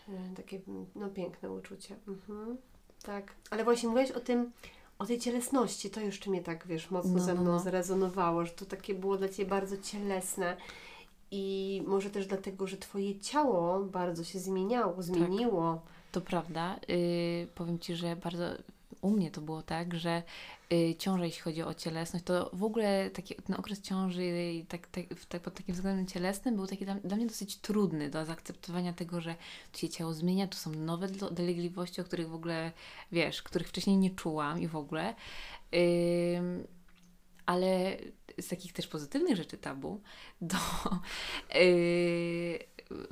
[0.09, 0.61] E, Takie
[0.95, 1.95] no, piękne uczucie.
[2.07, 2.57] Mhm.
[3.03, 4.51] Tak, ale właśnie mówiłeś o tym,
[4.99, 7.59] o tej cielesności, to jeszcze mnie tak, wiesz, mocno No, ze no, mną no.
[7.59, 10.57] zrezonowało, że to takie było dla Ciebie bardzo cielesne
[11.31, 15.81] i może też dlatego, że Twoje ciało bardzo się zmieniało, zmieniło.
[16.11, 16.79] To prawda.
[16.89, 18.45] Y, powiem Ci, że bardzo
[19.05, 20.23] u mnie to było tak, że
[20.73, 24.33] y, ciąża, jeśli chodzi o cielesność, to w ogóle taki, ten okres ciąży
[24.67, 28.25] tak, tak, tak, pod takim względem cielesnym był taki dla, dla mnie dosyć trudny do
[28.25, 29.35] zaakceptowania tego, że
[29.71, 32.71] tu się ciało zmienia, tu są nowe do- dolegliwości, o których w ogóle,
[33.11, 35.15] wiesz, których wcześniej nie czułam i w ogóle.
[37.45, 37.97] Ale
[38.39, 40.01] z takich też pozytywnych rzeczy tabu
[40.41, 40.57] do
[41.55, 42.59] yy,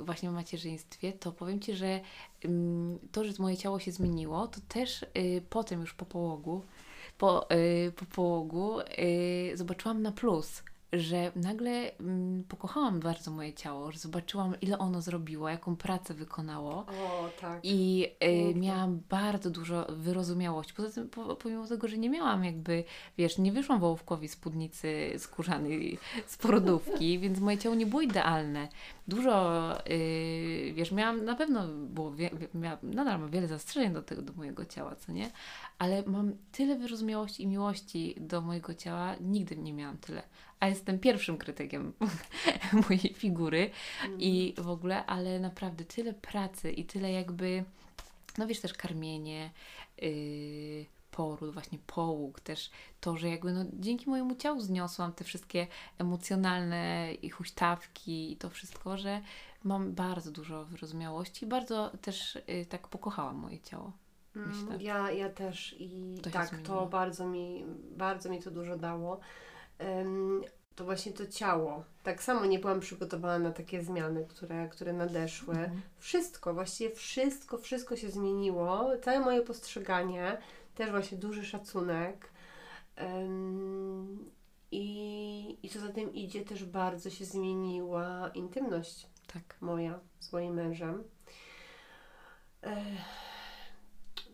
[0.06, 2.00] właśnie o macierzyństwie, to powiem Ci, że
[2.44, 6.62] ym, to, że moje ciało się zmieniło, to też yy, potem już po połogu,
[7.18, 10.62] po, yy, po połogu yy, zobaczyłam na plus,
[10.94, 16.74] że nagle ym, pokochałam bardzo moje ciało, że zobaczyłam ile ono zrobiło, jaką pracę wykonało.
[16.74, 17.60] O, tak.
[17.62, 20.74] I y, miałam bardzo dużo wyrozumiałości.
[20.74, 22.84] Poza tym, po, pomimo tego, że nie miałam jakby,
[23.18, 28.68] wiesz, nie wyszłam wołówkowi spódnicy skórzanej z porodówki, więc moje ciało nie było idealne.
[29.08, 32.12] Dużo, y, wiesz, miałam, na pewno było,
[32.54, 35.30] miałam, nadal mam wiele zastrzeżeń do tego, do mojego ciała, co nie?
[35.78, 40.22] Ale mam tyle wyrozumiałości i miłości do mojego ciała, nigdy nie miałam tyle.
[40.60, 41.92] A jestem pierwszym krytykiem
[42.88, 43.70] mojej figury
[44.04, 44.20] Mm.
[44.20, 47.64] i w ogóle, ale naprawdę tyle pracy i tyle jakby,
[48.38, 49.50] no wiesz, też karmienie,
[50.02, 55.66] yy, poród, właśnie połóg, też to, że jakby no, dzięki mojemu ciału zniosłam te wszystkie
[55.98, 59.20] emocjonalne i huśtawki i to wszystko, że
[59.64, 63.92] mam bardzo dużo wyrozumiałości, bardzo też yy, tak pokochałam moje ciało.
[64.36, 64.84] Mm, myślę.
[64.84, 67.64] Ja, ja też i To tak, to bardzo mi,
[67.96, 69.20] bardzo mi to dużo dało.
[69.78, 70.42] Em,
[70.74, 71.84] to właśnie to ciało.
[72.02, 75.54] Tak samo nie byłam przygotowana na takie zmiany, które, które nadeszły.
[75.54, 75.80] Mhm.
[75.98, 78.90] Wszystko, właściwie wszystko, wszystko się zmieniło.
[79.02, 80.38] Całe moje postrzeganie,
[80.74, 82.32] też właśnie duży szacunek.
[84.70, 89.56] I, I co za tym idzie, też bardzo się zmieniła intymność Tak.
[89.60, 91.04] moja z moim mężem.
[92.62, 92.74] Ech,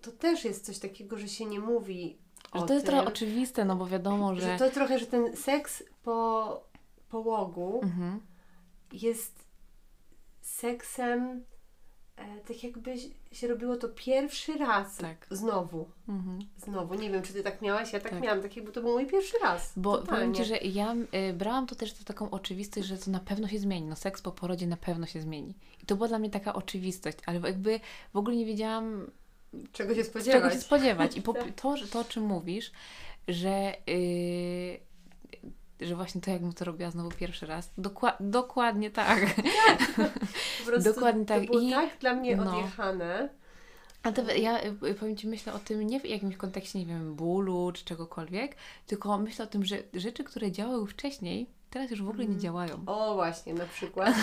[0.02, 2.18] To też jest coś takiego, że się nie mówi
[2.54, 4.40] Że o to jest tym, trochę oczywiste, no bo wiadomo, że...
[4.40, 6.64] że to trochę, że ten seks po
[7.08, 8.20] połogu Mhm.
[8.92, 9.44] jest
[10.40, 11.40] seksem e,
[12.48, 12.94] tak jakby
[13.32, 14.96] się robiło to pierwszy raz.
[14.96, 15.26] Tak.
[15.30, 15.88] Znowu.
[16.08, 16.38] Mhm.
[16.56, 16.94] Znowu.
[16.94, 18.20] Nie wiem, czy ty tak miałaś, ja tak, Tak.
[18.22, 19.72] miałam, tak jakby to był mój pierwszy raz.
[19.76, 20.16] Bo Totalnie.
[20.20, 20.94] powiem Ci, że ja
[21.30, 23.86] y, brałam to też za taką oczywistość, że to na pewno się zmieni.
[23.86, 25.54] No seks po porodzie na pewno się zmieni.
[25.82, 27.80] I to była dla mnie taka oczywistość, ale jakby
[28.12, 29.10] w ogóle nie wiedziałam,
[29.72, 30.52] Czego się z czego spodziewać?
[30.54, 31.16] się spodziewać.
[31.16, 31.54] I po, Tak.
[31.60, 32.72] to, to, o czym mówisz,
[33.28, 34.80] że, y,
[35.82, 39.18] że właśnie to, jak mu to robiła znowu pierwszy raz, dokła- dokładnie tak.
[40.66, 41.40] Prostu Dokładnie tak.
[41.40, 42.50] To było I- tak dla mnie no.
[42.58, 43.28] odjechane.
[44.02, 47.14] A to ja y, powiem Ci, myślę o tym nie w jakimś kontekście, nie wiem,
[47.14, 52.08] bólu czy czegokolwiek, tylko myślę o tym, że rzeczy, które działały wcześniej, teraz już w
[52.08, 52.40] ogóle nie Mhm.
[52.42, 52.82] działają.
[52.86, 54.14] O, właśnie, na przykład.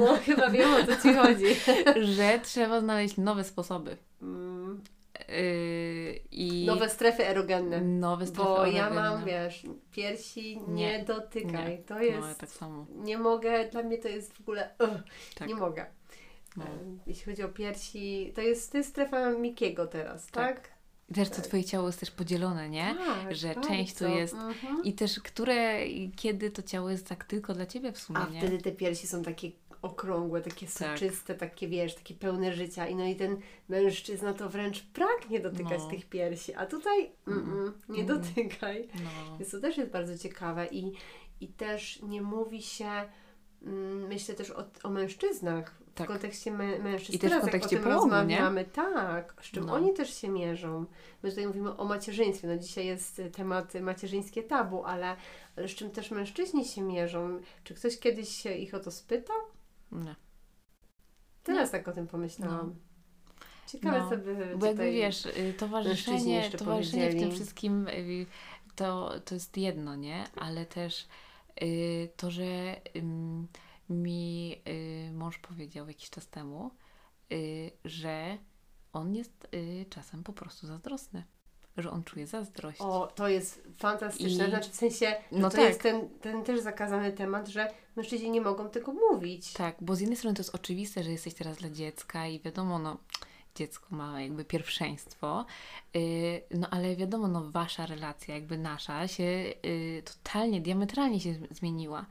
[0.00, 1.44] no, chyba wiem, o co Ci chodzi.
[2.16, 3.96] że trzeba znaleźć nowe sposoby.
[4.22, 4.84] Mm,
[5.28, 7.80] Yy, I Nowe strefy erogenne.
[7.80, 9.62] nowe strefy Bo ja mam, wiesz,
[9.92, 11.04] piersi nie, Nie.
[11.04, 11.70] dotykaj.
[11.70, 11.78] Nie.
[11.78, 12.20] To jest...
[12.20, 12.86] No, ja tak samo.
[12.94, 14.74] Nie mogę, dla mnie to jest w ogóle...
[14.80, 15.02] ugh,
[15.34, 15.48] Tak.
[15.48, 15.86] Nie mogę.
[16.56, 16.64] No.
[16.64, 20.60] Em, Jeśli chodzi o piersi, to jest, to jest strefa Mikiego teraz, tak?
[20.60, 20.78] Tak.
[21.10, 22.94] I też to Twoje ciało jest też podzielone, nie?
[23.24, 23.68] Tak, Że bardzo.
[23.68, 24.84] część tu jest- Mhm.
[24.84, 28.28] I też które, i kiedy to ciało jest tak tylko dla Ciebie w sumie, A
[28.28, 28.38] nie?
[28.40, 29.50] wtedy te piersi są takie
[29.82, 30.74] okrągłe, takie Tak.
[30.98, 32.86] soczyste, takie wiesz, takie pełne życia.
[32.86, 33.36] I no i ten
[33.68, 35.90] mężczyzna to wręcz pragnie dotykać No.
[35.90, 38.06] tych piersi, a tutaj mm, mm, nie Mm.
[38.22, 38.88] dotykaj.
[38.94, 39.38] No.
[39.38, 40.92] Więc to też jest bardzo ciekawe i,
[41.40, 42.90] i też nie mówi się,
[43.62, 46.08] mm, myślę też o, o mężczyznach w Tak.
[46.08, 47.16] kontekście mę, mężczyzn.
[47.16, 48.64] I też w Teraz kontekście jak o tym połogu, nie?
[48.64, 49.72] tak, z czym No.
[49.74, 50.84] oni też się mierzą.
[51.22, 55.16] My tutaj mówimy o macierzyństwie, no dzisiaj jest y, temat macierzyńskie tabu, ale,
[55.56, 57.40] ale z czym też mężczyźni się mierzą.
[57.64, 59.36] Czy ktoś kiedyś się ich o to spytał?
[59.92, 60.14] Nie.
[61.42, 62.74] Teraz tak o tym pomyślałam.
[63.66, 64.16] Ciekawe, No.
[64.16, 68.26] by Bo jakby wiesz, y, towarzyszenie, towarzyszenie w tym wszystkim y,
[68.76, 70.24] to, to jest jedno, nie?
[70.36, 71.08] Ale też
[71.62, 73.48] y, to, że ym,
[73.90, 76.70] mi y, mąż powiedział jakiś czas temu,
[77.32, 78.38] y, że
[78.92, 81.24] on jest y, czasem po prostu zazdrosny.
[81.78, 82.80] Że on czuje zazdrość.
[82.80, 84.46] O, to jest fantastyczne.
[84.46, 85.66] I- Znaczy w sensie, no No to tak.
[85.68, 89.52] jest ten, ten też zakazany temat, że mężczyźni nie mogą tego mówić.
[89.52, 92.78] Tak, bo z jednej strony to jest oczywiste, że jesteś teraz dla dziecka i wiadomo,
[92.78, 92.96] no
[93.54, 95.44] dziecko ma jakby pierwszeństwo,
[95.94, 96.00] yy,
[96.50, 102.06] no ale wiadomo, no wasza relacja, jakby nasza się yy, totalnie, diametralnie się zmieniła.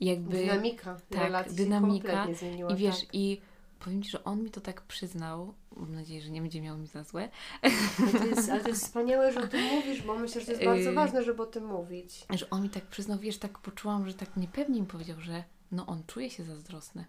[0.00, 2.72] Jakby, Dynamika tak, relacji dynamika się kompletnie zmieniła.
[2.72, 3.08] i wiesz, tak.
[3.14, 3.40] i
[3.78, 6.86] powiem Ci, że on mi to tak przyznał, mam nadzieję, że nie będzie miał mi
[6.86, 7.28] za złe,
[7.62, 10.52] Ale to, jest, ale to jest wspaniałe, że o tym mówisz, bo myślę, że to
[10.52, 10.94] jest bardzo Yy.
[10.94, 12.26] ważne, żeby o tym mówić.
[12.30, 15.86] że on mi tak przyznał, wiesz, tak poczułam, że tak niepewnie mi powiedział, że no
[15.86, 17.04] on czuje się zazdrosny.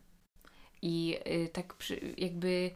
[0.82, 2.72] I y, tak przy, jakby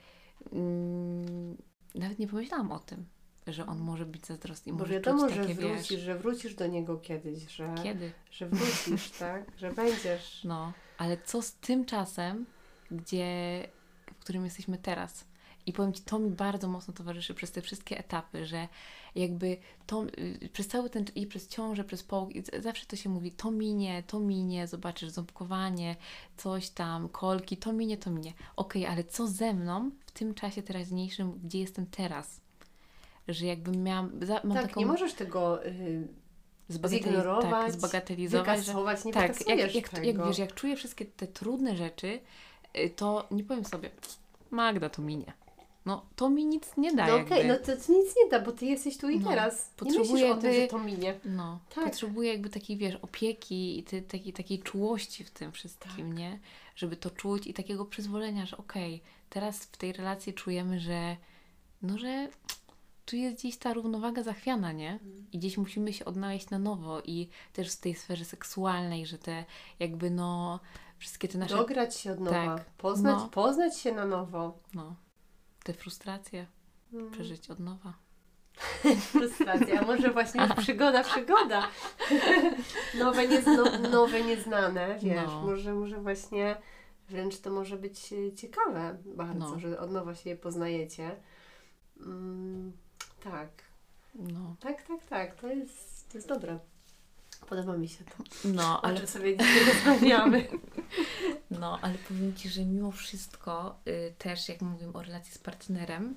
[0.52, 1.58] mm,
[1.96, 3.06] nawet nie pomyślałam o tym,
[3.48, 4.74] że on może być zazdrosny.
[4.74, 8.12] Bo może wiadomo, czuć że takie, wrócisz, wiesz, że wrócisz do niego kiedyś, że, kiedy?
[8.32, 9.52] że wrócisz, tak?
[9.58, 10.44] Że będziesz.
[10.44, 12.46] No, ale co z tym czasem,
[12.92, 13.68] gdzie,
[14.12, 15.26] w którym jesteśmy teraz?
[15.66, 18.68] I powiem Ci, to mi bardzo mocno towarzyszy przez te wszystkie etapy, że
[19.16, 20.06] jakby to
[20.44, 24.04] y, przez cały ten, i przez ciążę, przez połóg, zawsze to się mówi, to minie,
[24.08, 25.96] to minie, zobaczysz, ząbkowanie,
[26.38, 28.34] coś tam, kolki, to minie, to minie.
[28.56, 32.42] Okej, ale co ze mną w tym czasie teraźniejszym, gdzie jestem teraz?
[33.28, 36.08] Że jakbym miałam, za, mam tak, taką nie możesz tego y,
[36.70, 38.74] zbagateli- zignorować, tak, zbagatelizować, że
[39.06, 42.20] nie tak, jak, jak, jak wiesz, jak czuję wszystkie te trudne rzeczy,
[42.96, 43.90] to nie powiem sobie,
[44.52, 45.34] Magda, to minie.
[45.86, 47.34] No, to mi nic nie da no jakby.
[47.36, 49.70] okej, no to ci nic nie da, bo ty jesteś tu i No, teraz.
[49.78, 51.20] Potrzebuję o tym, jakby- że to minie.
[51.26, 51.84] No, Tak.
[51.84, 56.18] potrzebuję jakby takiej, wiesz, opieki i ty, takiej, takiej czułości w tym wszystkim, Tak.
[56.18, 56.40] nie?
[56.76, 61.18] Żeby to czuć i takiego przyzwolenia, że okej, teraz w tej relacji czujemy, że
[61.82, 62.28] no, że
[63.06, 64.92] tu jest gdzieś ta równowaga zachwiana, nie?
[64.92, 65.26] Mhm.
[65.32, 69.46] I gdzieś musimy się odnaleźć na nowo i też w tej sferze seksualnej, że te
[69.80, 70.60] jakby no
[71.04, 72.66] wszystkie te nasze, Dograć się od nowa, Tak.
[72.66, 73.30] poznać, No.
[73.30, 74.60] poznać się na nowo.
[74.74, 74.96] no,
[75.64, 76.46] te frustracje
[76.94, 77.12] Mm.
[77.12, 77.94] przeżyć od nowa.
[79.12, 81.68] Frustracja, a może właśnie już przygoda, przygoda.
[83.00, 85.42] nowe, nie, no, nowe, nieznane, wiesz, No.
[85.42, 86.56] może, może właśnie
[87.10, 89.60] wręcz to może być e, ciekawe bardzo, No.
[89.60, 91.16] że od nowa się je poznajecie.
[92.00, 92.72] Mm,
[93.24, 93.50] tak,
[94.16, 96.60] No, tak, tak, tak, to jest, to jest dobre.
[97.50, 98.24] Podoba mi się to.
[98.46, 100.48] no Ale ale, sobie dzisiaj rozmawiamy.
[101.60, 106.16] no, ale powiem Ci, że mimo wszystko y, też jak mówimy o relacji z partnerem,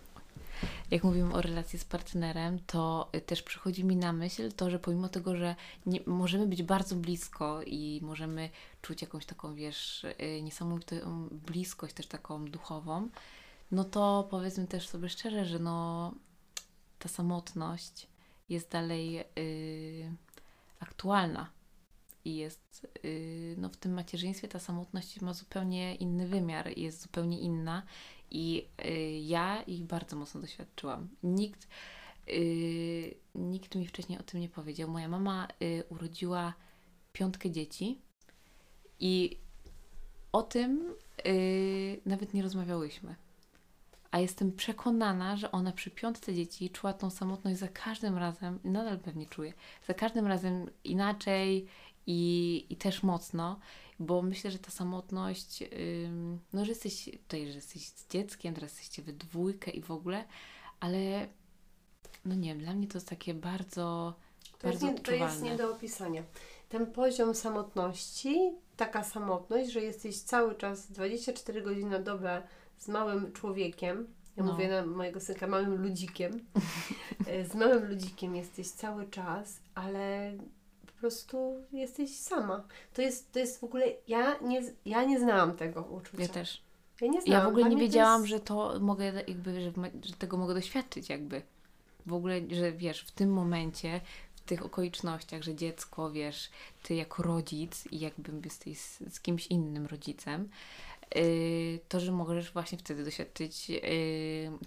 [0.91, 4.79] jak mówimy o relacji z partnerem, to y, też przychodzi mi na myśl to, że
[4.79, 8.51] pomimo tego, że nie, możemy być bardzo blisko i możemy
[8.83, 13.09] czuć jakąś taką, wiesz, y, niesamowitą bliskość też taką duchową,
[13.71, 16.13] no to powiedzmy też sobie szczerze, że no
[16.99, 18.07] ta samotność
[18.49, 20.13] jest dalej y,
[20.81, 21.57] aktualna
[22.27, 27.41] i jest y, no w tym macierzyństwie ta samotność ma zupełnie inny wymiar jest zupełnie
[27.41, 27.83] inna
[28.31, 31.09] I y, ja ich bardzo mocno doświadczyłam.
[31.23, 31.69] Nikt,
[32.29, 34.91] y, nikt mi wcześniej o tym nie powiedział.
[34.91, 35.49] Moja mama
[35.89, 36.55] urodziła
[37.13, 38.01] piątkę dzieci
[39.01, 39.41] i
[40.33, 40.95] o tym
[42.07, 43.17] nawet nie rozmawiałyśmy.
[44.17, 48.99] A jestem przekonana, że ona przy piątce dzieci czuła tą samotność za każdym razem, nadal
[48.99, 49.53] pewnie czuje,
[49.87, 51.67] za każdym razem inaczej
[52.07, 53.61] i, i też mocno,
[53.99, 55.63] bo myślę, że ta samotność,
[56.07, 59.91] ym, no że jesteś tutaj, że jesteś z dzieckiem, teraz jesteście we dwójkę i w
[59.91, 60.25] ogóle,
[60.81, 61.29] ale
[62.25, 64.15] no nie wiem, dla mnie to jest takie bardzo,
[64.59, 66.23] To jest, bardzo nie, to jest nie do opisania.
[66.69, 72.43] Ten poziom samotności, taka samotność, że jesteś cały czas 24 godziny na dobę
[72.79, 74.07] z małym człowiekiem.
[74.37, 74.53] Ja No.
[74.53, 76.33] mówię na mojego synka małym ludzikiem.
[77.27, 80.33] E, z małym ludzikiem jesteś cały czas, ale
[80.87, 82.65] po prostu jesteś sama.
[82.95, 83.87] To jest, to jest w ogóle.
[84.09, 86.23] Ja nie, ja nie znałam tego uczucia.
[86.23, 86.63] Ja też.
[87.01, 87.43] Ja nie znałam.
[87.43, 89.73] Ja w ogóle nie mnie to wiedziałam, jest- że to mogę jakby, że,
[90.05, 91.43] że tego mogę doświadczyć jakby.
[92.07, 94.01] W ogóle, że wiesz, w tym momencie,
[94.37, 96.51] w tych okolicznościach, że dziecko, wiesz,
[96.83, 100.49] ty jako rodzic i jakby jesteś z, z kimś innym rodzicem,
[101.89, 103.81] to, że możesz właśnie wtedy doświadczyć yy,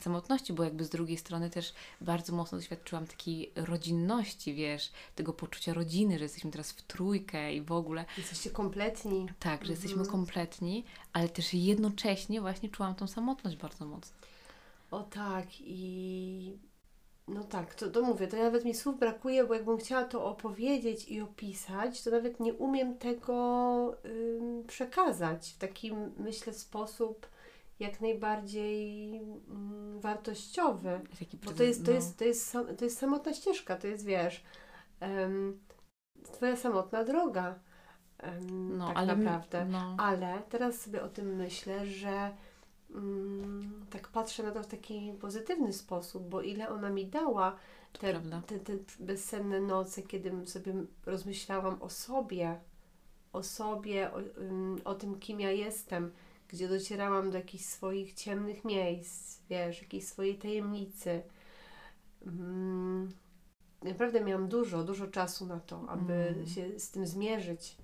[0.01, 5.73] samotności, bo jakby z drugiej strony też bardzo mocno doświadczyłam takiej rodzinności, wiesz, tego poczucia
[5.73, 8.05] rodziny, że jesteśmy teraz w trójkę i w ogóle.
[8.17, 9.27] Jesteście kompletni.
[9.39, 10.11] Tak, że jesteśmy Mhm.
[10.11, 14.17] kompletni, ale też jednocześnie właśnie czułam tą samotność bardzo mocno.
[14.91, 16.57] O tak, i
[17.33, 21.07] no tak, to, to mówię, to nawet mi słów brakuje, bo jakbym chciała to opowiedzieć
[21.09, 27.27] i opisać, to nawet nie umiem tego ym, przekazać w taki, myślę, sposób
[27.79, 31.01] jak najbardziej ym, wartościowy.
[31.19, 33.75] Taki Bo to przed- jest, to, no, jest, to, jest, sam- to jest samotna ścieżka,
[33.75, 34.43] to jest, wiesz,
[36.33, 37.59] Twoja samotna droga,
[38.51, 39.65] no, tak ale naprawdę.
[39.65, 42.31] No, Ale teraz sobie o tym myślę, że
[42.95, 47.55] mm, tak patrzę na to w taki pozytywny sposób, bo ile ona mi dała
[47.93, 50.73] te, te, te bezsenne noce, kiedy sobie
[51.05, 52.59] rozmyślałam o sobie,
[53.33, 54.19] o sobie, o,
[54.89, 56.11] o tym, kim ja jestem,
[56.47, 61.21] gdzie docierałam do jakichś swoich ciemnych miejsc, wiesz, jakiejś swojej tajemnicy.
[62.25, 63.11] Mm,
[63.83, 66.47] naprawdę miałam dużo, dużo czasu na to, aby Mm.
[66.47, 67.77] się z tym zmierzyć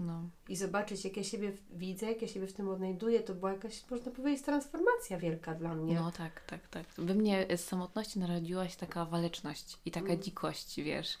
[0.00, 0.30] No.
[0.48, 3.90] i zobaczyć, jak ja siebie widzę, jak ja siebie w tym odnajduję, to była jakaś,
[3.90, 5.94] można powiedzieć, transformacja wielka dla mnie.
[5.94, 6.86] no tak, tak, tak.
[6.98, 10.22] We mnie z samotności narodziła się taka waleczność i taka Mm.
[10.22, 11.18] dzikość, wiesz,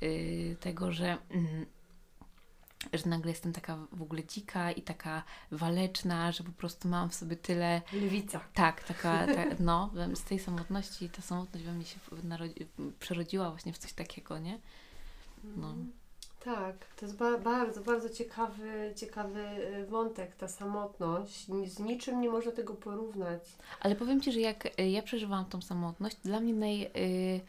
[0.00, 1.66] yy, tego, że, mm,
[2.92, 7.14] że nagle jestem taka w ogóle dzika i taka waleczna, że po prostu mam w
[7.14, 8.40] sobie tyle Lwica.
[8.54, 12.66] Tak, taka, ta, no, z tej samotności, ta samotność we mnie się narodzi,
[12.98, 14.58] przerodziła właśnie w coś takiego, nie?
[15.56, 15.74] No.
[16.44, 19.40] Tak, to jest ba- bardzo, bardzo ciekawy, ciekawy
[19.82, 21.46] y, wątek, ta samotność.
[21.66, 23.42] Z niczym nie można tego porównać.
[23.80, 27.40] Ale powiem Ci, że jak y, ja przeżywałam tą samotność, dla mnie naj, y,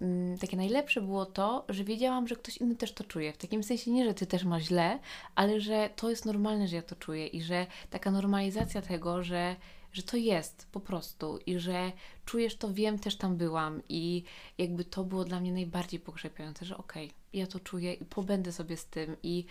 [0.00, 3.32] mm, takie najlepsze było to, że wiedziałam, że ktoś inny też to czuje.
[3.32, 4.98] W takim sensie nie, że Ty też masz źle,
[5.34, 9.56] ale że to jest normalne, że ja to czuję i że taka normalizacja tego, że,
[9.96, 11.92] że to jest po prostu i że
[12.24, 14.24] czujesz to, wiem, też tam byłam i
[14.58, 18.76] jakby to było dla mnie najbardziej pokrzepiające, że okej, ja to czuję i pobędę sobie
[18.76, 19.46] z tym i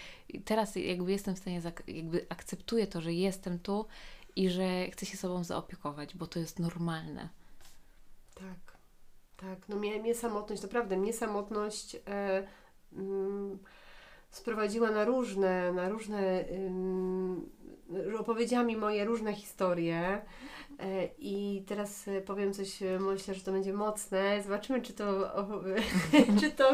[0.45, 3.85] teraz jakby jestem w stanie, jakby akceptuję to, że jestem tu
[4.35, 7.29] i że chcę się sobą zaopiekować, bo to jest normalne.
[8.35, 8.77] Tak,
[9.37, 9.69] tak.
[9.69, 12.47] No mnie, mnie samotność, naprawdę, mnie samotność e,
[12.93, 13.59] mm,
[14.31, 16.49] sprowadziła na różne, na różne,
[18.17, 20.21] opowiedziała mi moje różne historie.
[20.79, 24.43] E, I teraz e, powiem coś, e, myślę, że to będzie mocne.
[24.43, 25.05] Zobaczymy, czy to,
[26.39, 26.69] czy to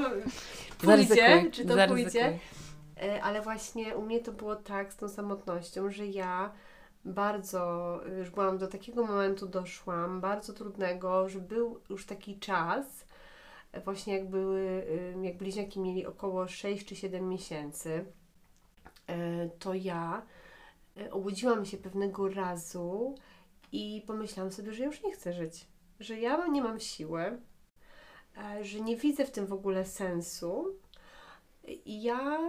[0.78, 2.04] pójdzie, Zaryzykuj, czy to zaryzykuj.
[2.04, 2.40] pójdzie.
[3.24, 6.52] Ale właśnie u mnie to było tak z tą samotnością, że ja
[7.06, 13.06] bardzo, już byłam do takiego momentu doszłam, bardzo trudnego, że był już taki czas,
[13.84, 14.86] właśnie jak były,
[15.22, 18.06] jak bliźniaki mieli około 6 czy 7 miesięcy,
[19.60, 20.22] to ja
[21.12, 23.16] obudziłam się pewnego razu
[23.72, 25.68] i pomyślałam sobie, że już nie chcę żyć,
[26.00, 27.42] że ja nie mam siły,
[28.38, 30.66] e, że nie widzę w tym w ogóle sensu
[31.86, 32.40] i ja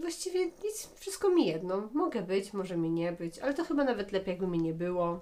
[0.00, 1.88] właściwie nic, wszystko mi jedno.
[1.92, 5.20] Mogę być, może mnie nie być, ale to chyba nawet lepiej, jakby mnie nie było.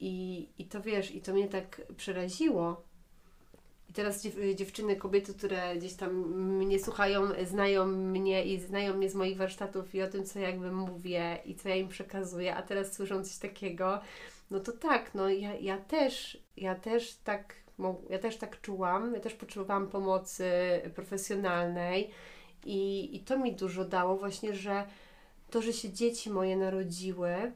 [0.00, 2.85] I, I to wiesz, i to mnie tak przeraziło.
[3.96, 6.12] Teraz dziew, dziewczyny, kobiety, które gdzieś tam
[6.58, 10.72] mnie słuchają, znają mnie i znają mnie z moich warsztatów i o tym, co jakby
[10.72, 14.00] mówię i co ja im przekazuję, a teraz słyszą coś takiego,
[14.50, 17.54] no to tak, no ja, ja też, ja też tak,
[18.10, 20.50] ja też tak czułam, ja też potrzebowałam pomocy
[20.94, 22.10] profesjonalnej.
[22.64, 24.86] I, I to mi dużo dało właśnie, że
[25.50, 27.52] to, że się dzieci moje narodziły,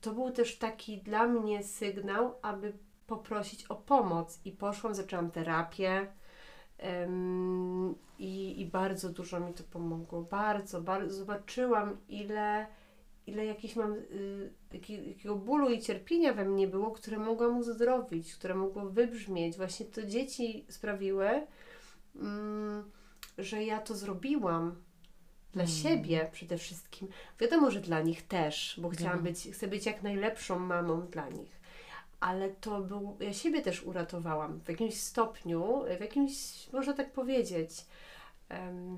[0.00, 2.72] to był też taki dla mnie sygnał, aby
[3.16, 4.40] poprosić o pomoc.
[4.44, 6.06] I poszłam, zaczęłam terapię.
[8.18, 10.22] i, I bardzo dużo mi to pomogło.
[10.22, 11.14] Bardzo, bardzo.
[11.14, 12.66] Zobaczyłam, ile,
[13.26, 18.34] ile jakiś mam, y, jaki, jakiego bólu i cierpienia we mnie było, które mogłam uzdrowić,
[18.34, 19.56] które mogło wybrzmieć.
[19.56, 21.46] Właśnie to dzieci sprawiły,
[22.16, 22.90] mm,
[23.38, 24.76] że ja to zrobiłam.
[25.52, 25.74] Dla Mm.
[25.76, 27.08] siebie przede wszystkim.
[27.40, 31.60] Wiadomo, że dla nich też, bo chciałam być, chcę być jak najlepszą mamą dla nich.
[32.22, 36.32] Ale to był, ja siebie też uratowałam w jakimś stopniu, w jakimś,
[36.72, 37.70] można tak powiedzieć.
[38.48, 38.96] Em,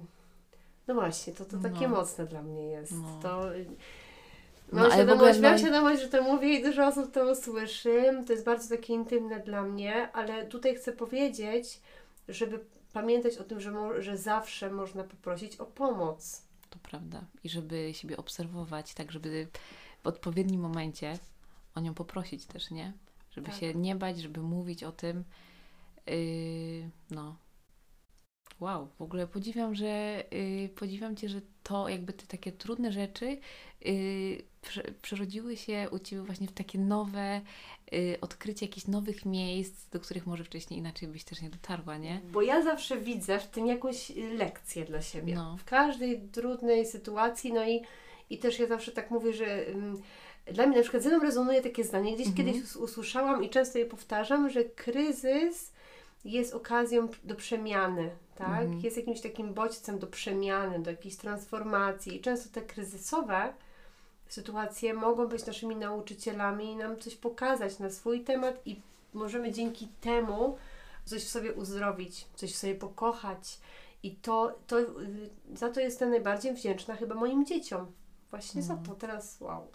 [0.86, 1.96] no właśnie, to, to takie No.
[1.96, 2.92] mocne dla mnie jest.
[2.92, 3.18] No.
[3.22, 3.44] To,
[4.72, 8.22] No, mam, w świadomość, mam no- świadomość, że to mówię i dużo osób to usłyszy.
[8.26, 11.80] To jest bardzo takie intymne dla mnie, ale tutaj chcę powiedzieć,
[12.28, 16.42] żeby pamiętać o tym, że, mo- że zawsze można poprosić o pomoc.
[16.70, 17.24] To prawda.
[17.44, 19.46] I żeby siebie obserwować, tak żeby
[20.02, 21.18] w odpowiednim momencie
[21.74, 22.92] o nią poprosić też, nie?
[23.34, 23.60] Żeby Tak.
[23.60, 25.24] się nie bać, żeby mówić o tym.
[26.06, 27.36] Yy, no.
[28.60, 33.38] Wow, w ogóle podziwiam, że yy, podziwiam Cię, że to jakby te takie trudne rzeczy
[33.80, 37.40] yy, prze, przerodziły się u Ciebie właśnie w takie nowe
[37.92, 42.20] yy, odkrycie jakichś nowych miejsc, do których może wcześniej inaczej byś też nie dotarła, nie?
[42.32, 45.34] Bo ja zawsze widzę w tym jakąś y, lekcję dla siebie.
[45.34, 45.56] No.
[45.56, 47.82] W każdej trudnej sytuacji, no i,
[48.30, 49.66] i też ja zawsze tak mówię, że
[50.46, 52.46] dla mnie na przykład ze mną rezonuje takie zdanie, gdzieś Mhm.
[52.46, 55.72] kiedyś us- usłyszałam i często je powtarzam, że kryzys
[56.24, 58.48] jest okazją do przemiany, tak?
[58.62, 58.80] Mhm.
[58.80, 63.54] Jest jakimś takim bodźcem do przemiany, do jakiejś transformacji i często te kryzysowe
[64.28, 68.80] sytuacje mogą być naszymi nauczycielami i nam coś pokazać na swój temat i
[69.14, 70.56] możemy dzięki temu
[71.04, 73.58] coś w sobie uzdrowić, coś w sobie pokochać.
[74.02, 74.86] I to, to y,
[75.54, 77.86] za to jestem najbardziej wdzięczna chyba moim dzieciom.
[78.30, 78.88] Właśnie za Mhm.
[78.88, 79.66] to teraz, wow.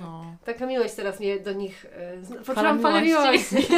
[0.00, 0.36] No.
[0.44, 1.86] Taka miłość teraz mnie do nich,
[2.24, 3.54] Fala poczułam falę miłości.
[3.54, 3.74] miłości.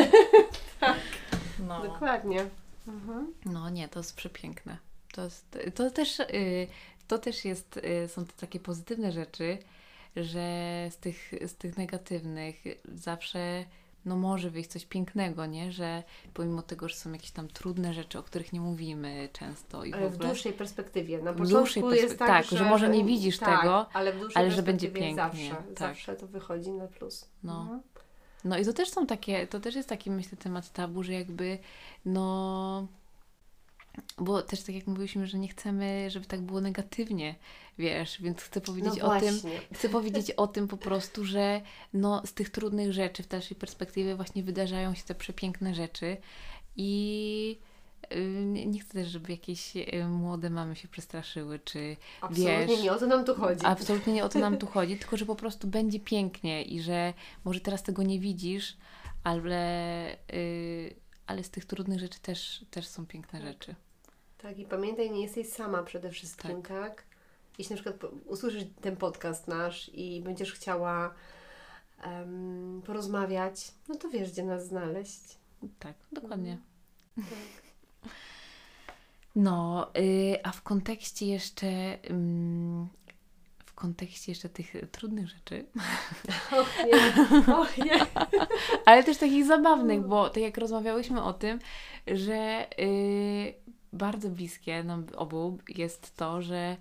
[1.68, 1.82] no.
[1.82, 2.46] Dokładnie.
[2.88, 3.34] Mhm.
[3.44, 4.76] No nie, to jest przepiękne.
[5.12, 6.66] To, jest, to, też, y,
[7.08, 9.58] to też jest, y, są to takie pozytywne rzeczy,
[10.16, 10.40] że
[10.90, 12.56] z tych, z tych negatywnych
[12.94, 13.64] zawsze
[14.04, 15.72] no może wyjść coś pięknego, nie?
[15.72, 16.02] Że
[16.34, 19.94] pomimo tego, że są jakieś tam trudne rzeczy, o których nie mówimy często i w
[19.94, 21.22] Ale w ogóle, dłuższej perspektywie.
[21.22, 23.86] Na W początku dłuższej jest perspe- tak, tak, że, że może nie widzisz tak, tego,
[23.92, 25.78] ale, ale że będzie pięknie, Zawsze, tak.
[25.78, 27.28] zawsze to wychodzi na plus.
[27.42, 27.60] No.
[27.60, 27.80] Mhm.
[28.44, 31.58] No i to też są takie, to też jest taki myślę temat tabu, że jakby
[32.04, 32.86] no
[34.18, 37.34] bo też tak jak mówiliśmy, że nie chcemy, żeby tak było negatywnie,
[37.78, 39.40] wiesz, więc chcę powiedzieć no o tym,
[39.74, 41.60] chcę powiedzieć o tym po prostu, że
[41.92, 46.16] no z tych trudnych rzeczy w dalszej perspektywie właśnie wydarzają się te przepiękne rzeczy
[46.76, 47.58] i
[48.14, 52.92] y, nie chcę też, żeby jakieś y, młode mamy się przestraszyły, czy Absolutnie wiesz, nie
[52.92, 53.66] o to nam tu chodzi.
[53.66, 57.14] Absolutnie nie o to nam tu chodzi, tylko że po prostu będzie pięknie i że
[57.44, 58.76] może teraz tego nie widzisz,
[59.24, 60.94] ale, y,
[61.26, 63.48] ale z tych trudnych rzeczy też, też są piękne Tak.
[63.48, 63.74] rzeczy.
[64.38, 67.04] Tak, i pamiętaj, nie jesteś sama przede wszystkim, tak?
[67.58, 71.14] Jeśli na przykład usłyszysz ten podcast nasz i będziesz chciała
[72.02, 75.38] em, porozmawiać, no to wiesz, gdzie nas znaleźć.
[75.78, 76.58] Tak, dokładnie.
[77.16, 77.24] Tak.
[79.36, 83.03] No, y, a w kontekście jeszcze w
[83.88, 85.66] kontekście jeszcze tych trudnych rzeczy,
[86.52, 88.06] Och nie, och nie.
[88.86, 91.58] ale też takich zabawnych, bo tak jak rozmawiałyśmy o tym,
[92.06, 93.54] że y,
[93.92, 96.76] bardzo bliskie nam obu jest to, że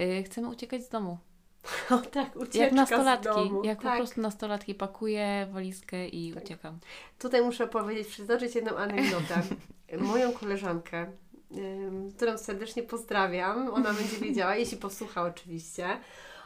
[0.00, 1.18] y, chcemy uciekać z domu.
[1.90, 3.24] O tak, ucieczka Jak z nastolatki.
[3.28, 3.64] domu.
[3.64, 3.92] Jak tak.
[3.92, 6.44] po prostu nastolatki pakuję walizkę i Tak.
[6.44, 6.78] uciekam.
[7.18, 9.42] Tutaj muszę powiedzieć, przytoczyć jedną anegdotę.
[10.12, 11.06] Moją koleżankę,
[11.56, 15.86] ym, którą serdecznie pozdrawiam, ona będzie wiedziała, jeśli posłucha oczywiście,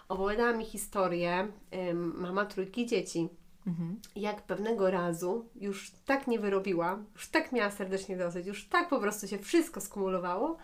[0.08, 1.48] opowiadała mi historię
[1.94, 3.28] mama trójki dzieci.
[3.66, 4.00] Mhm.
[4.16, 9.00] Jak pewnego razu już tak nie wyrobiła, już tak miała serdecznie dosyć, już tak po
[9.00, 10.56] prostu się wszystko skumulowało,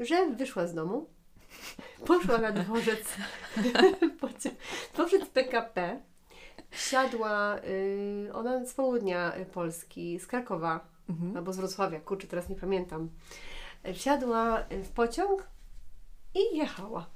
[0.00, 1.06] że wyszła z domu,
[2.06, 3.16] poszła na dworzec,
[4.94, 6.00] dworzec PKP,
[6.70, 11.36] Siadła, y, ona z południa Polski, z Krakowa Mhm.
[11.36, 13.10] albo z Wrocławia, kurczę, teraz nie pamiętam.
[13.94, 15.46] Wsiadła w pociąg
[16.34, 17.06] i jechała.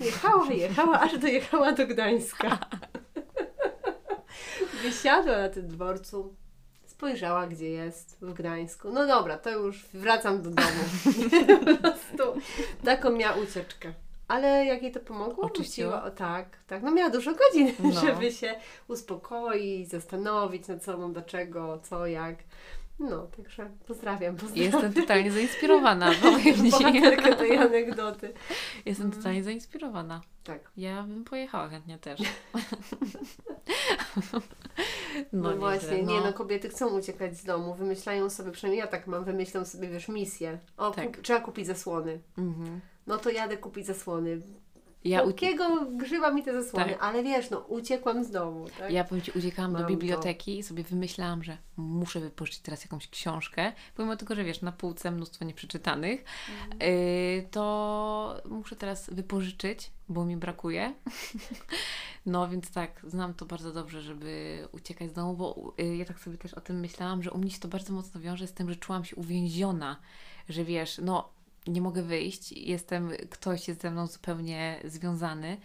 [0.00, 2.58] Jechała, jechała, aż dojechała do Gdańska.
[4.82, 6.34] Wysiadła na tym dworcu,
[6.86, 8.90] spojrzała, gdzie jest w Gdańsku.
[8.92, 10.68] No dobra, to już wracam do domu.
[11.66, 12.22] po prostu
[12.84, 13.92] taką miała ucieczkę.
[14.28, 15.48] Ale jak jej to pomogło?
[15.48, 16.82] Wróciła- O, tak, tak.
[16.82, 18.00] No miała dużo godzin, No.
[18.00, 18.54] żeby się
[18.88, 22.36] uspokoić, zastanowić nad sobą, do czego, co, jak.
[23.00, 24.72] No, także pozdrawiam, pozdrawiam.
[24.72, 26.56] Jestem totalnie zainspirowana, powiem.
[26.70, 28.32] Bohaterkę tej anegdoty.
[28.86, 29.22] Jestem Mhm.
[29.22, 30.20] totalnie zainspirowana.
[30.44, 30.70] Tak.
[30.76, 32.20] Ja bym pojechała chętnie też.
[35.32, 39.06] No, nieźle, właśnie, nie no, kobiety chcą uciekać z domu, wymyślają sobie, przynajmniej ja tak
[39.06, 40.58] mam, wymyślam sobie, wiesz, misję.
[40.76, 41.06] O, Tak.
[41.06, 42.20] kup, trzeba kupić zasłony.
[42.38, 42.80] Mhm.
[43.06, 44.40] No to jadę kupić zasłony.
[45.04, 45.28] Ja, Ja u...
[45.28, 46.92] Jakiego grzyba mi te zasłony?
[46.92, 47.02] Tak.
[47.02, 48.92] Ale wiesz, no uciekłam z domu, tak?
[48.92, 49.90] ja powiem Ci, uciekałam do Mam to.
[49.90, 54.72] biblioteki i sobie wymyślałam, że muszę wypożyczyć teraz jakąś książkę, pomimo tego, że wiesz, na
[54.72, 56.24] półce mnóstwo nieprzeczytanych,
[56.62, 56.92] Mhm.
[56.92, 60.94] yy, to muszę teraz wypożyczyć, bo mi brakuje.
[62.26, 66.20] No więc tak, znam to bardzo dobrze, żeby uciekać z domu, bo yy, ja tak
[66.20, 68.68] sobie też o tym myślałam, że u mnie się to bardzo mocno wiąże z tym,
[68.70, 69.96] że czułam się uwięziona,
[70.48, 71.28] że wiesz, no
[71.70, 75.56] nie mogę wyjść, jestem, ktoś jest ze mną zupełnie związany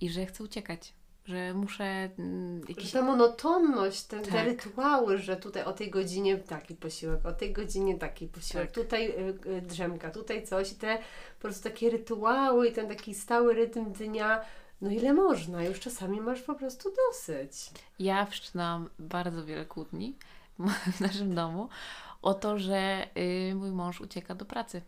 [0.00, 0.94] i że chcę uciekać,
[1.24, 1.84] że muszę
[2.18, 2.92] mm, Że jakiś...
[2.92, 4.44] ta monotonność, te, te Tak.
[4.44, 8.84] rytuały, że tutaj o tej godzinie taki posiłek, o tej godzinie taki posiłek, Tak.
[8.84, 10.98] tutaj y, y, drzemka, tutaj coś i te
[11.36, 14.40] po prostu takie rytuały i ten taki stały rytm dnia,
[14.80, 17.70] no ile można, już czasami masz po prostu dosyć.
[17.98, 20.16] Ja wszczynam bardzo wiele kłótni
[20.96, 21.68] w naszym domu
[22.22, 23.06] o to, że
[23.50, 24.82] y, mój mąż ucieka do pracy.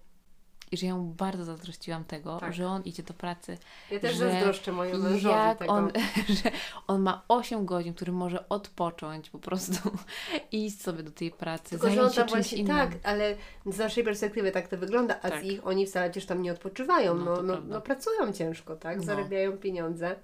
[0.74, 2.52] I że ja mu bardzo zazdrościłam tego, Tak.
[2.54, 3.58] że on idzie do pracy.
[3.90, 5.72] Ja też Że zazdroszczę mojemu mężowi Jak tego.
[5.72, 5.90] on,
[6.42, 6.50] że
[6.86, 9.90] on ma 8 godzin, który może odpocząć, po prostu
[10.52, 12.76] iść sobie do tej pracy, Tylko, że on zająć się tam czymś właśnie innym.
[12.76, 15.40] tak, ale z naszej perspektywy tak to wygląda, a Tak.
[15.40, 18.96] z ich oni wcale przecież tam nie odpoczywają, No, no, no, no pracują ciężko, tak,
[18.96, 19.02] No.
[19.02, 20.16] zarabiają pieniądze.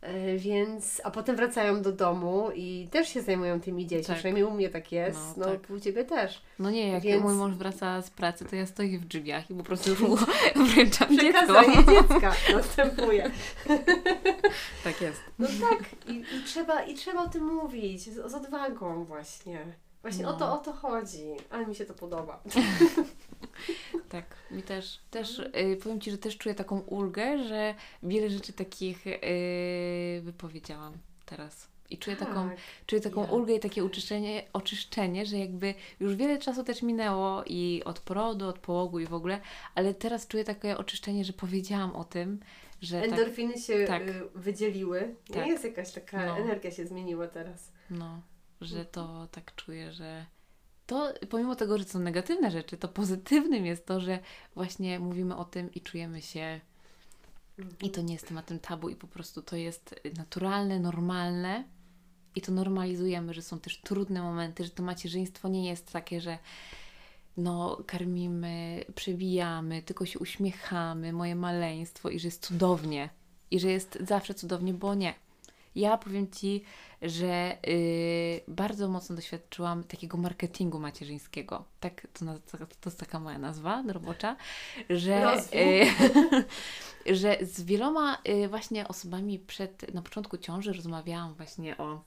[0.00, 4.06] E, Więc, a potem wracają do domu i też się zajmują tymi dziećmi.
[4.06, 4.16] Tak.
[4.16, 5.70] Przynajmniej u mnie tak jest, No, no, tak.
[5.70, 6.42] u Ciebie też.
[6.58, 9.54] No nie, jak Więc- mój mąż wraca z pracy, to ja stoję w drzwiach i
[9.54, 10.16] po prostu już mu
[10.56, 11.62] wręczam dziecko.
[11.92, 13.30] Dziecka następuje.
[14.84, 15.20] Tak jest.
[15.38, 19.66] No tak, i, i, trzeba, i trzeba o tym mówić, z, z odwagą właśnie.
[20.02, 20.54] Właśnie o, to, No.
[20.60, 22.42] o to chodzi, ale mi się to podoba.
[24.08, 28.52] Tak, mi też, też y, powiem Ci, że też czuję taką ulgę, że wiele rzeczy
[28.52, 30.92] takich y, wypowiedziałam
[31.26, 31.68] teraz.
[31.90, 32.58] I czuję taką, Tak.
[32.86, 33.30] czuję taką ja.
[33.30, 38.48] ulgę i takie uczyszczenie, oczyszczenie, że jakby już wiele czasu też minęło i od porodu,
[38.48, 39.40] od połogu i w ogóle,
[39.74, 42.40] ale teraz czuję takie oczyszczenie, że powiedziałam o tym,
[42.82, 44.08] że tak, Endorfiny się tak.
[44.08, 45.14] y, wydzieliły.
[45.28, 45.46] Nie Tak.
[45.46, 46.36] jest jakaś taka No.
[46.38, 47.72] energia się zmieniła teraz.
[47.90, 48.20] no,
[48.60, 50.26] że to tak czuję, że
[50.86, 54.18] to pomimo tego, że są negatywne rzeczy, to pozytywnym jest to, że
[54.54, 56.60] właśnie mówimy o tym i czujemy się
[57.82, 61.64] I to nie jest tematem tabu i po prostu to jest naturalne, normalne
[62.34, 66.38] i to normalizujemy, że są też trudne momenty, że to macierzyństwo nie jest takie, że
[67.36, 73.08] no karmimy, przebijamy, tylko się uśmiechamy, moje maleństwo i że jest cudownie
[73.50, 75.14] i że jest zawsze cudownie, bo nie.
[75.76, 76.62] Ja powiem Ci,
[77.02, 81.64] że yy, bardzo mocno doświadczyłam takiego marketingu macierzyńskiego.
[81.80, 84.36] Tak, to, to, to jest taka moja nazwa robocza,
[84.90, 85.36] że,
[87.06, 92.00] yy, że z wieloma yy, właśnie osobami przed, na początku ciąży rozmawiałam właśnie o,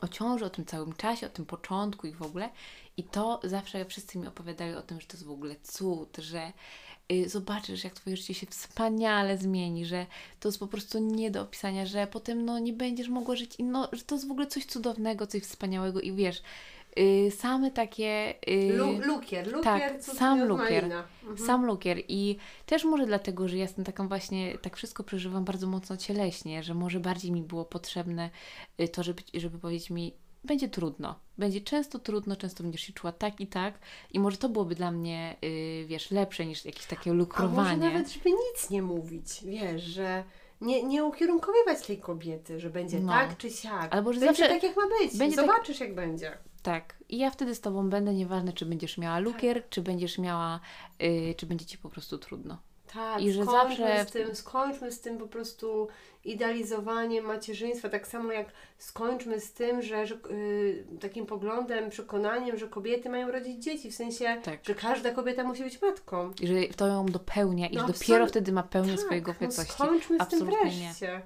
[0.00, 2.50] o ciąży, o tym całym czasie, o tym początku i w ogóle.
[2.96, 6.52] I to zawsze wszyscy mi opowiadali o tym, że to jest w ogóle cud, że
[7.12, 10.06] y, zobaczysz, jak Twoje życie się wspaniale zmieni, że
[10.40, 13.64] to jest po prostu nie do opisania, że potem no, nie będziesz mogła żyć, i
[13.64, 16.42] no, że to jest w ogóle coś cudownego, coś wspaniałego i wiesz,
[16.98, 18.34] y, same takie...
[18.48, 19.62] y, Lu, lukier, lukier,
[19.92, 20.84] tak, sam lukier.
[20.84, 21.46] Mhm.
[21.46, 22.36] sam lukier i
[22.66, 26.74] też może dlatego, że ja jestem taką właśnie, tak wszystko przeżywam bardzo mocno cieleśnie, że
[26.74, 28.30] może bardziej mi było potrzebne
[28.80, 30.14] y, to, żeby, żeby powiedzieć mi,
[30.44, 33.78] będzie trudno, będzie często trudno, często będziesz się czuła tak i tak
[34.12, 37.76] i może to byłoby dla mnie, y, wiesz, lepsze niż jakieś takie A może lukrowanie.
[37.92, 40.24] nawet, żeby nic nie mówić, wiesz, że
[40.60, 43.12] nie, nie ukierunkowywać tej kobiety, że będzie No.
[43.12, 43.94] tak czy siak.
[43.94, 45.18] Albo, że będzie zawsze tak, jak ma być.
[45.18, 46.38] będzie tak- Zobaczysz, jak będzie.
[46.62, 46.94] Tak.
[47.08, 50.60] I ja wtedy z Tobą będę, nieważne czy będziesz miała lukier, czy będziesz miała,
[51.02, 52.58] y, czy będzie Ci po prostu trudno.
[52.94, 55.88] Tak, I że skończmy zawsze- z tym, skończmy z tym po prostu
[56.24, 62.68] idealizowaniem macierzyństwa, tak samo jak skończmy z tym, że, że y, takim poglądem, przekonaniem, że
[62.68, 64.60] kobiety mają rodzić dzieci, w sensie, Tak.
[64.66, 66.32] że każda kobieta musi być matką.
[66.40, 69.32] I że to ją dopełnia i No że absolut- dopiero wtedy ma pełnię Tak, swojego
[69.32, 69.72] no kobiecości.
[69.72, 70.86] skończmy z tym Absolutnie nie.
[70.86, 71.22] wreszcie.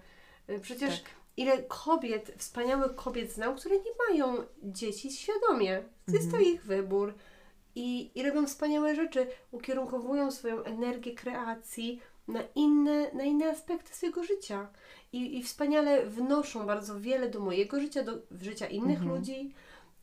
[0.51, 1.11] Y, Przecież Tak.
[1.37, 5.83] Ile kobiet, wspaniałych kobiet znam, które nie mają dzieci świadomie.
[6.09, 6.31] Jest Mhm.
[6.33, 7.15] to ich wybór.
[7.75, 14.25] I, I robią wspaniałe rzeczy, ukierunkowują swoją energię kreacji na inne, na inne aspekty swojego
[14.25, 14.69] życia.
[15.13, 19.17] I, I wspaniale wnoszą bardzo wiele do mojego życia, do życia innych Mhm.
[19.17, 19.55] ludzi.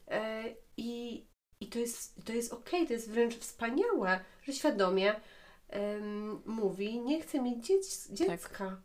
[0.07, 0.43] E,
[0.77, 1.23] I
[1.61, 5.15] i to, jest, to jest okej, to jest wręcz wspaniałe, że świadomie
[5.69, 8.81] em, mówi, nie chcę mieć dziec, dziecka.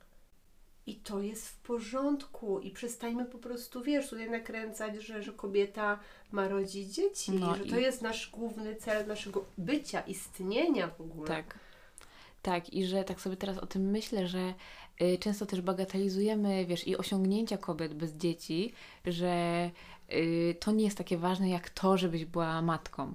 [0.86, 5.98] I to jest w porządku i przestańmy po prostu, wiesz, tutaj nakręcać, że, że kobieta
[6.32, 11.00] ma rodzić dzieci, No że i- to jest nasz główny cel naszego bycia, istnienia w
[11.00, 11.28] ogóle.
[11.28, 11.58] Tak.
[12.42, 14.54] Tak, i że tak sobie teraz o tym myślę, że
[15.02, 18.72] y, często też bagatelizujemy, wiesz, i osiągnięcia kobiet bez dzieci,
[19.04, 19.70] że
[20.12, 23.14] y, to nie jest takie ważne jak to, żebyś była matką.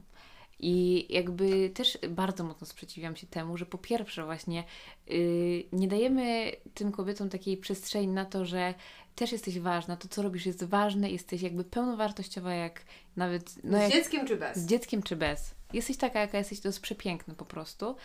[0.64, 4.64] I jakby też bardzo mocno sprzeciwiam się temu, że po pierwsze właśnie
[5.12, 8.74] y, nie dajemy tym kobietom takiej przestrzeni na to, że
[9.16, 12.82] też jesteś ważna, to co robisz jest ważne, jesteś jakby pełnowartościowa jak
[13.16, 13.64] nawet...
[13.64, 14.58] No Z jak, dzieckiem czy bez?
[14.58, 15.56] z dzieckiem czy bez.
[15.74, 17.96] Jesteś taka, jaka jesteś, to jest przepiękne po prostu.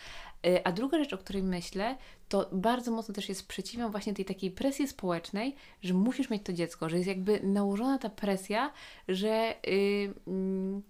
[0.47, 1.97] Y, A druga rzecz, o której myślę,
[2.29, 6.53] to bardzo mocno też jest sprzeciwiam właśnie tej takiej presji społecznej, że musisz mieć to
[6.53, 8.73] dziecko, że jest jakby nałożona ta presja,
[9.07, 10.81] że y, mm,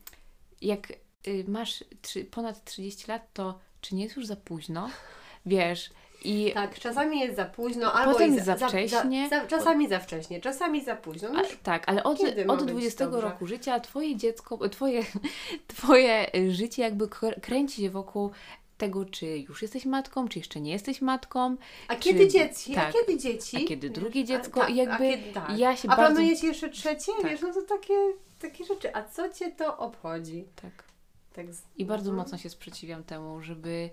[0.62, 0.94] jak
[1.28, 4.90] y, masz trzy, ponad 30 lat, to czy nie jest już za późno?
[5.46, 5.90] Wiesz,
[6.24, 9.30] i Tak, czasami jest za późno, albo Potem jest za wcześnie.
[9.30, 11.30] Za, czasami za wcześnie, czasami za późno.
[11.30, 13.22] No A, tak, ale od, od być 20 dobrze?
[13.22, 15.04] roku życia twoje dziecko, twoje,
[15.68, 18.32] twoje y, życie jakby kr- kręci się wokół
[18.78, 21.56] tego, czy już jesteś matką, czy jeszcze nie jesteś matką.
[21.88, 22.74] A czy- kiedy dzieci?
[22.74, 22.90] tak.
[22.90, 23.58] A kiedy dzieci?
[23.66, 24.62] A kiedy drugie dziecko?
[24.64, 25.58] A, tak, jakby a kiedy, tak.
[25.60, 27.12] ja się a bardzo- planujecie jeszcze trzecie?
[27.22, 27.32] Tak.
[27.32, 27.94] Wiesz, no to takie,
[28.42, 28.96] takie rzeczy.
[28.96, 30.46] A co Cię to obchodzi?
[30.62, 30.87] Tak.
[31.38, 31.64] Tak z...
[31.78, 32.18] I bardzo Mhm.
[32.26, 33.90] mocno się sprzeciwiam temu, żeby,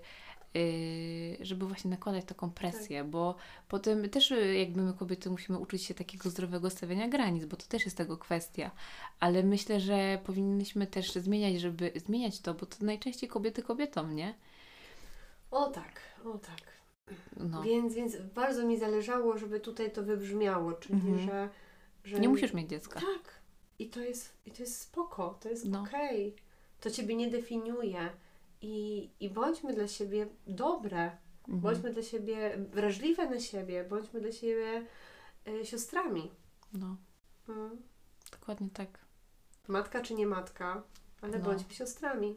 [0.53, 3.09] yy, żeby właśnie nakładać taką presję, Tak.
[3.09, 3.35] bo
[3.67, 7.65] potem też y, jakby my kobiety musimy uczyć się takiego zdrowego stawiania granic, bo to
[7.67, 8.71] też jest tego kwestia.
[9.19, 14.33] Ale myślę, że powinnyśmy też zmieniać, żeby zmieniać to, bo to najczęściej kobiety kobietom, nie?
[15.51, 16.61] O tak, o tak.
[17.37, 17.61] No.
[17.63, 21.19] Więc, więc bardzo mi zależało, żeby tutaj to wybrzmiało, czyli Mhm.
[21.19, 21.49] że,
[22.03, 22.19] że...
[22.19, 22.99] Nie musisz mieć dziecka.
[22.99, 23.35] Tak.
[23.79, 25.81] I to jest, i to jest spoko, to jest No.
[25.81, 26.35] okej.
[26.85, 28.09] To Ciebie nie definiuje.
[28.61, 31.01] I, I bądźmy dla siebie dobre.
[31.39, 31.59] Mhm.
[31.59, 33.83] Bądźmy dla siebie wrażliwe na siebie.
[33.83, 34.85] Bądźmy dla siebie
[35.47, 36.31] e, siostrami.
[36.73, 36.97] No,
[37.47, 37.81] Mm.
[38.31, 39.05] dokładnie tak.
[39.67, 40.83] Matka czy nie matka,
[41.21, 41.45] ale No.
[41.45, 42.35] bądźmy siostrami.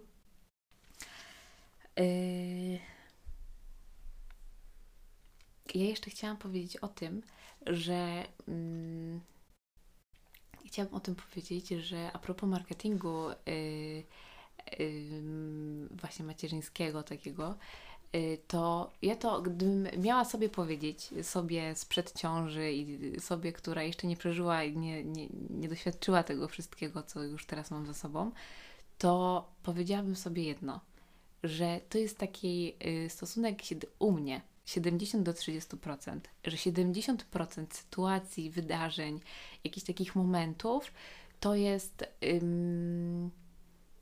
[1.96, 2.78] Yy...
[5.74, 7.22] Ja jeszcze chciałam powiedzieć o tym,
[7.66, 9.20] że mm,
[10.66, 14.04] chciałam o tym powiedzieć, że a propos marketingu yy,
[15.90, 17.54] właśnie macierzyńskiego takiego,
[18.12, 24.06] yy, to ja to gdybym miała sobie powiedzieć, sobie sprzed ciąży i sobie, która jeszcze
[24.06, 28.30] nie przeżyła i nie, nie, nie doświadczyła tego wszystkiego, co już teraz mam za sobą,
[28.98, 30.80] to powiedziałabym sobie jedno,
[31.42, 33.62] że to jest taki y, stosunek
[33.98, 39.20] u mnie 70 do 30%, że 70% sytuacji, wydarzeń,
[39.64, 40.92] jakichś takich momentów
[41.40, 43.30] to jest, ym,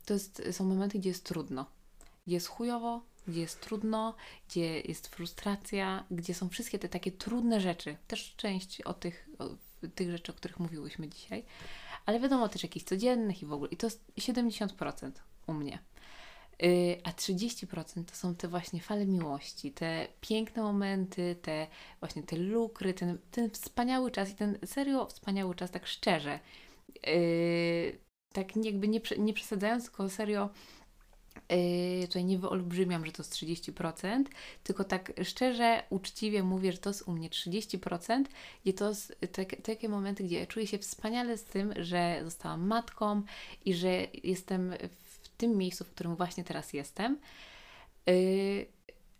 [0.07, 1.65] to jest są momenty, gdzie jest trudno,
[2.27, 4.15] gdzie jest chujowo, gdzie jest trudno,
[4.49, 9.49] gdzie jest frustracja, gdzie są wszystkie te takie trudne rzeczy, też część o tych, o,
[9.95, 11.43] tych rzeczy, o których mówiłyśmy dzisiaj,
[12.05, 13.69] ale wiadomo też jakichś codziennych i w ogóle.
[13.71, 15.11] I to jest 70%
[15.47, 15.79] u mnie.
[16.59, 21.67] Yy, a 30% to są te właśnie fale miłości, te piękne momenty, te
[21.99, 26.39] właśnie te lukry, ten, ten wspaniały czas i ten serio wspaniały czas, tak szczerze.
[27.07, 30.49] Yy, tak jakby nie, nie przesadzając, tylko serio
[31.49, 34.23] yy, tutaj nie wyolbrzymiam, że to jest 30%,
[34.63, 38.23] tylko tak szczerze, uczciwie mówię, że to jest u mnie 30%,
[38.63, 43.21] gdzie to jest tak, takie momenty, gdzie czuję się wspaniale z tym, że zostałam matką
[43.65, 47.19] i że jestem w tym miejscu, w którym właśnie teraz jestem.
[48.07, 48.65] Yy,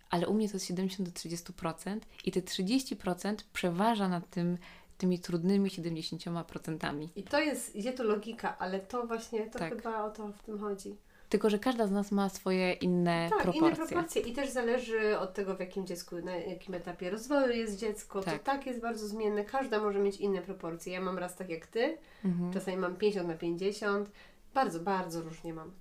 [0.10, 4.58] ale u mnie to jest 70 do 30% i te 30% przeważa nad tym,
[4.98, 7.08] tymi trudnymi 70%.
[7.16, 9.76] I to jest, idzie tu logika, ale to właśnie, to Tak.
[9.76, 10.95] chyba o to w tym chodzi.
[11.30, 13.68] Tylko, że każda z nas ma swoje inne Tak, proporcje.
[13.68, 17.78] inne proporcje i też zależy od tego, w jakim dziecku, na jakim etapie rozwoju jest
[17.78, 18.22] dziecko.
[18.24, 18.39] Tak.
[18.39, 19.43] To tak jest bardzo zmienne.
[19.45, 20.93] Każda może mieć inne proporcje.
[20.93, 22.54] Ja mam raz tak jak Ty, Mhm.
[22.54, 24.10] czasami mam 50 na 50.
[24.54, 25.72] Bardzo, bardzo różnie mam.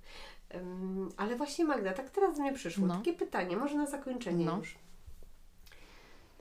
[0.55, 2.87] Ym, ale właśnie Magda, tak teraz do mnie przyszło.
[2.87, 2.95] No.
[2.95, 4.57] Takie pytanie, może na zakończenie No.
[4.57, 4.75] już.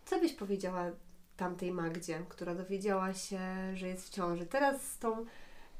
[0.05, 0.85] Co byś powiedziała
[1.37, 3.41] tamtej Magdzie, która dowiedziała się,
[3.75, 4.47] że jest w ciąży?
[4.47, 5.25] Teraz z tą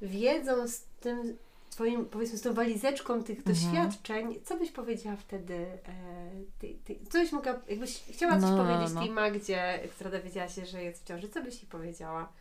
[0.03, 1.37] wiedzą, z tym
[1.71, 3.57] Twoim, powiedzmy, z tą walizeczką tych Mhm.
[3.57, 5.55] doświadczeń, co byś powiedziała wtedy?
[5.55, 9.01] E, ty, ty, co byś mogła, jakbyś chciała coś No, no, powiedzieć no.
[9.01, 12.33] tej Magdzie, która dowiedziała się, że jest w ciąży, co byś jej powiedziała?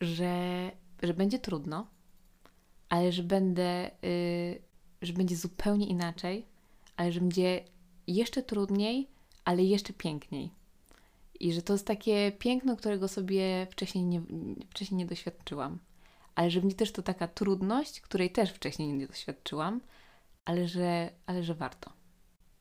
[0.00, 0.70] że,
[1.02, 1.86] że będzie trudno,
[2.88, 4.62] ale że będę, y,
[5.02, 6.46] że będzie zupełnie inaczej,
[6.96, 7.64] ale że będzie
[8.06, 9.08] jeszcze trudniej,
[9.44, 10.50] ale jeszcze piękniej.
[11.40, 14.22] I że to jest takie piękno, którego sobie wcześniej nie,
[14.70, 15.78] wcześniej nie doświadczyłam.
[16.34, 19.80] Ale że będzie też to taka trudność, której też wcześniej nie doświadczyłam,
[20.44, 21.92] ale że, ale że warto.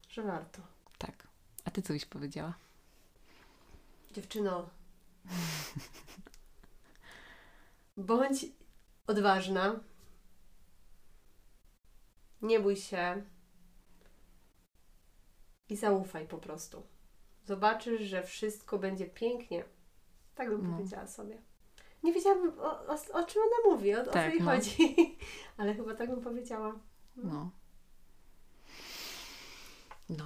[0.09, 0.61] Że warto.
[0.97, 1.27] Tak.
[1.65, 2.53] A ty co byś powiedziała?
[4.11, 4.69] Dziewczyno,
[7.97, 8.45] bądź
[9.07, 9.79] odważna.
[12.41, 13.23] Nie bój się.
[15.71, 16.83] I zaufaj po prostu.
[17.45, 19.63] Zobaczysz, że wszystko będzie pięknie.
[20.35, 20.73] Tak bym No.
[20.77, 21.41] powiedziała sobie.
[22.03, 24.51] Nie wiedziałam, o, o, o czym ona mówi, o, o co Tak, jej no.
[24.51, 24.95] chodzi.
[25.57, 26.75] Ale chyba tak bym powiedziała.
[27.15, 27.49] No.
[30.09, 30.25] No.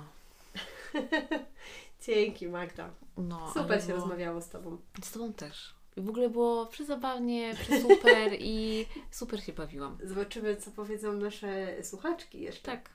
[2.06, 2.90] Dzięki, Magda.
[3.18, 4.78] no Super się było- rozmawiało z Tobą.
[5.04, 5.76] Z Tobą też.
[5.98, 9.98] I w ogóle było przezabawnie, super i super się bawiłam.
[10.04, 12.72] Zobaczymy, co powiedzą nasze słuchaczki jeszcze.
[12.72, 12.90] Tak.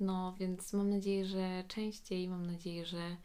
[0.00, 3.16] No, więc mam nadzieję, że częściej, mam nadzieję, że,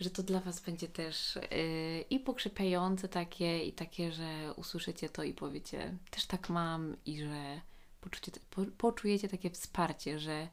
[0.00, 5.22] że to dla Was będzie też yy, i pokrzepiające takie, i takie, że usłyszycie to
[5.22, 7.60] i powiecie, też tak mam, i że
[8.00, 10.48] poczucie, po, poczujecie takie wsparcie, że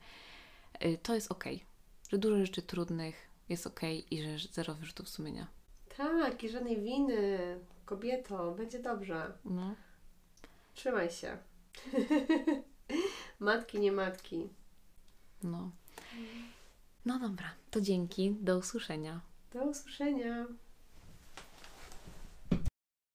[0.81, 1.65] yy, to jest okej,
[2.09, 3.15] że dużo rzeczy trudnych
[3.49, 5.47] jest okej i że zero wyrzutów sumienia.
[5.97, 7.39] Tak, i żadnej winy.
[7.85, 9.31] Kobieto, będzie dobrze.
[9.45, 9.75] No,
[10.77, 11.38] Trzymaj się.
[13.39, 14.49] matki, nie matki.
[15.43, 15.71] No.
[17.05, 19.21] No dobra, to dzięki, do usłyszenia.
[19.53, 20.45] Do usłyszenia.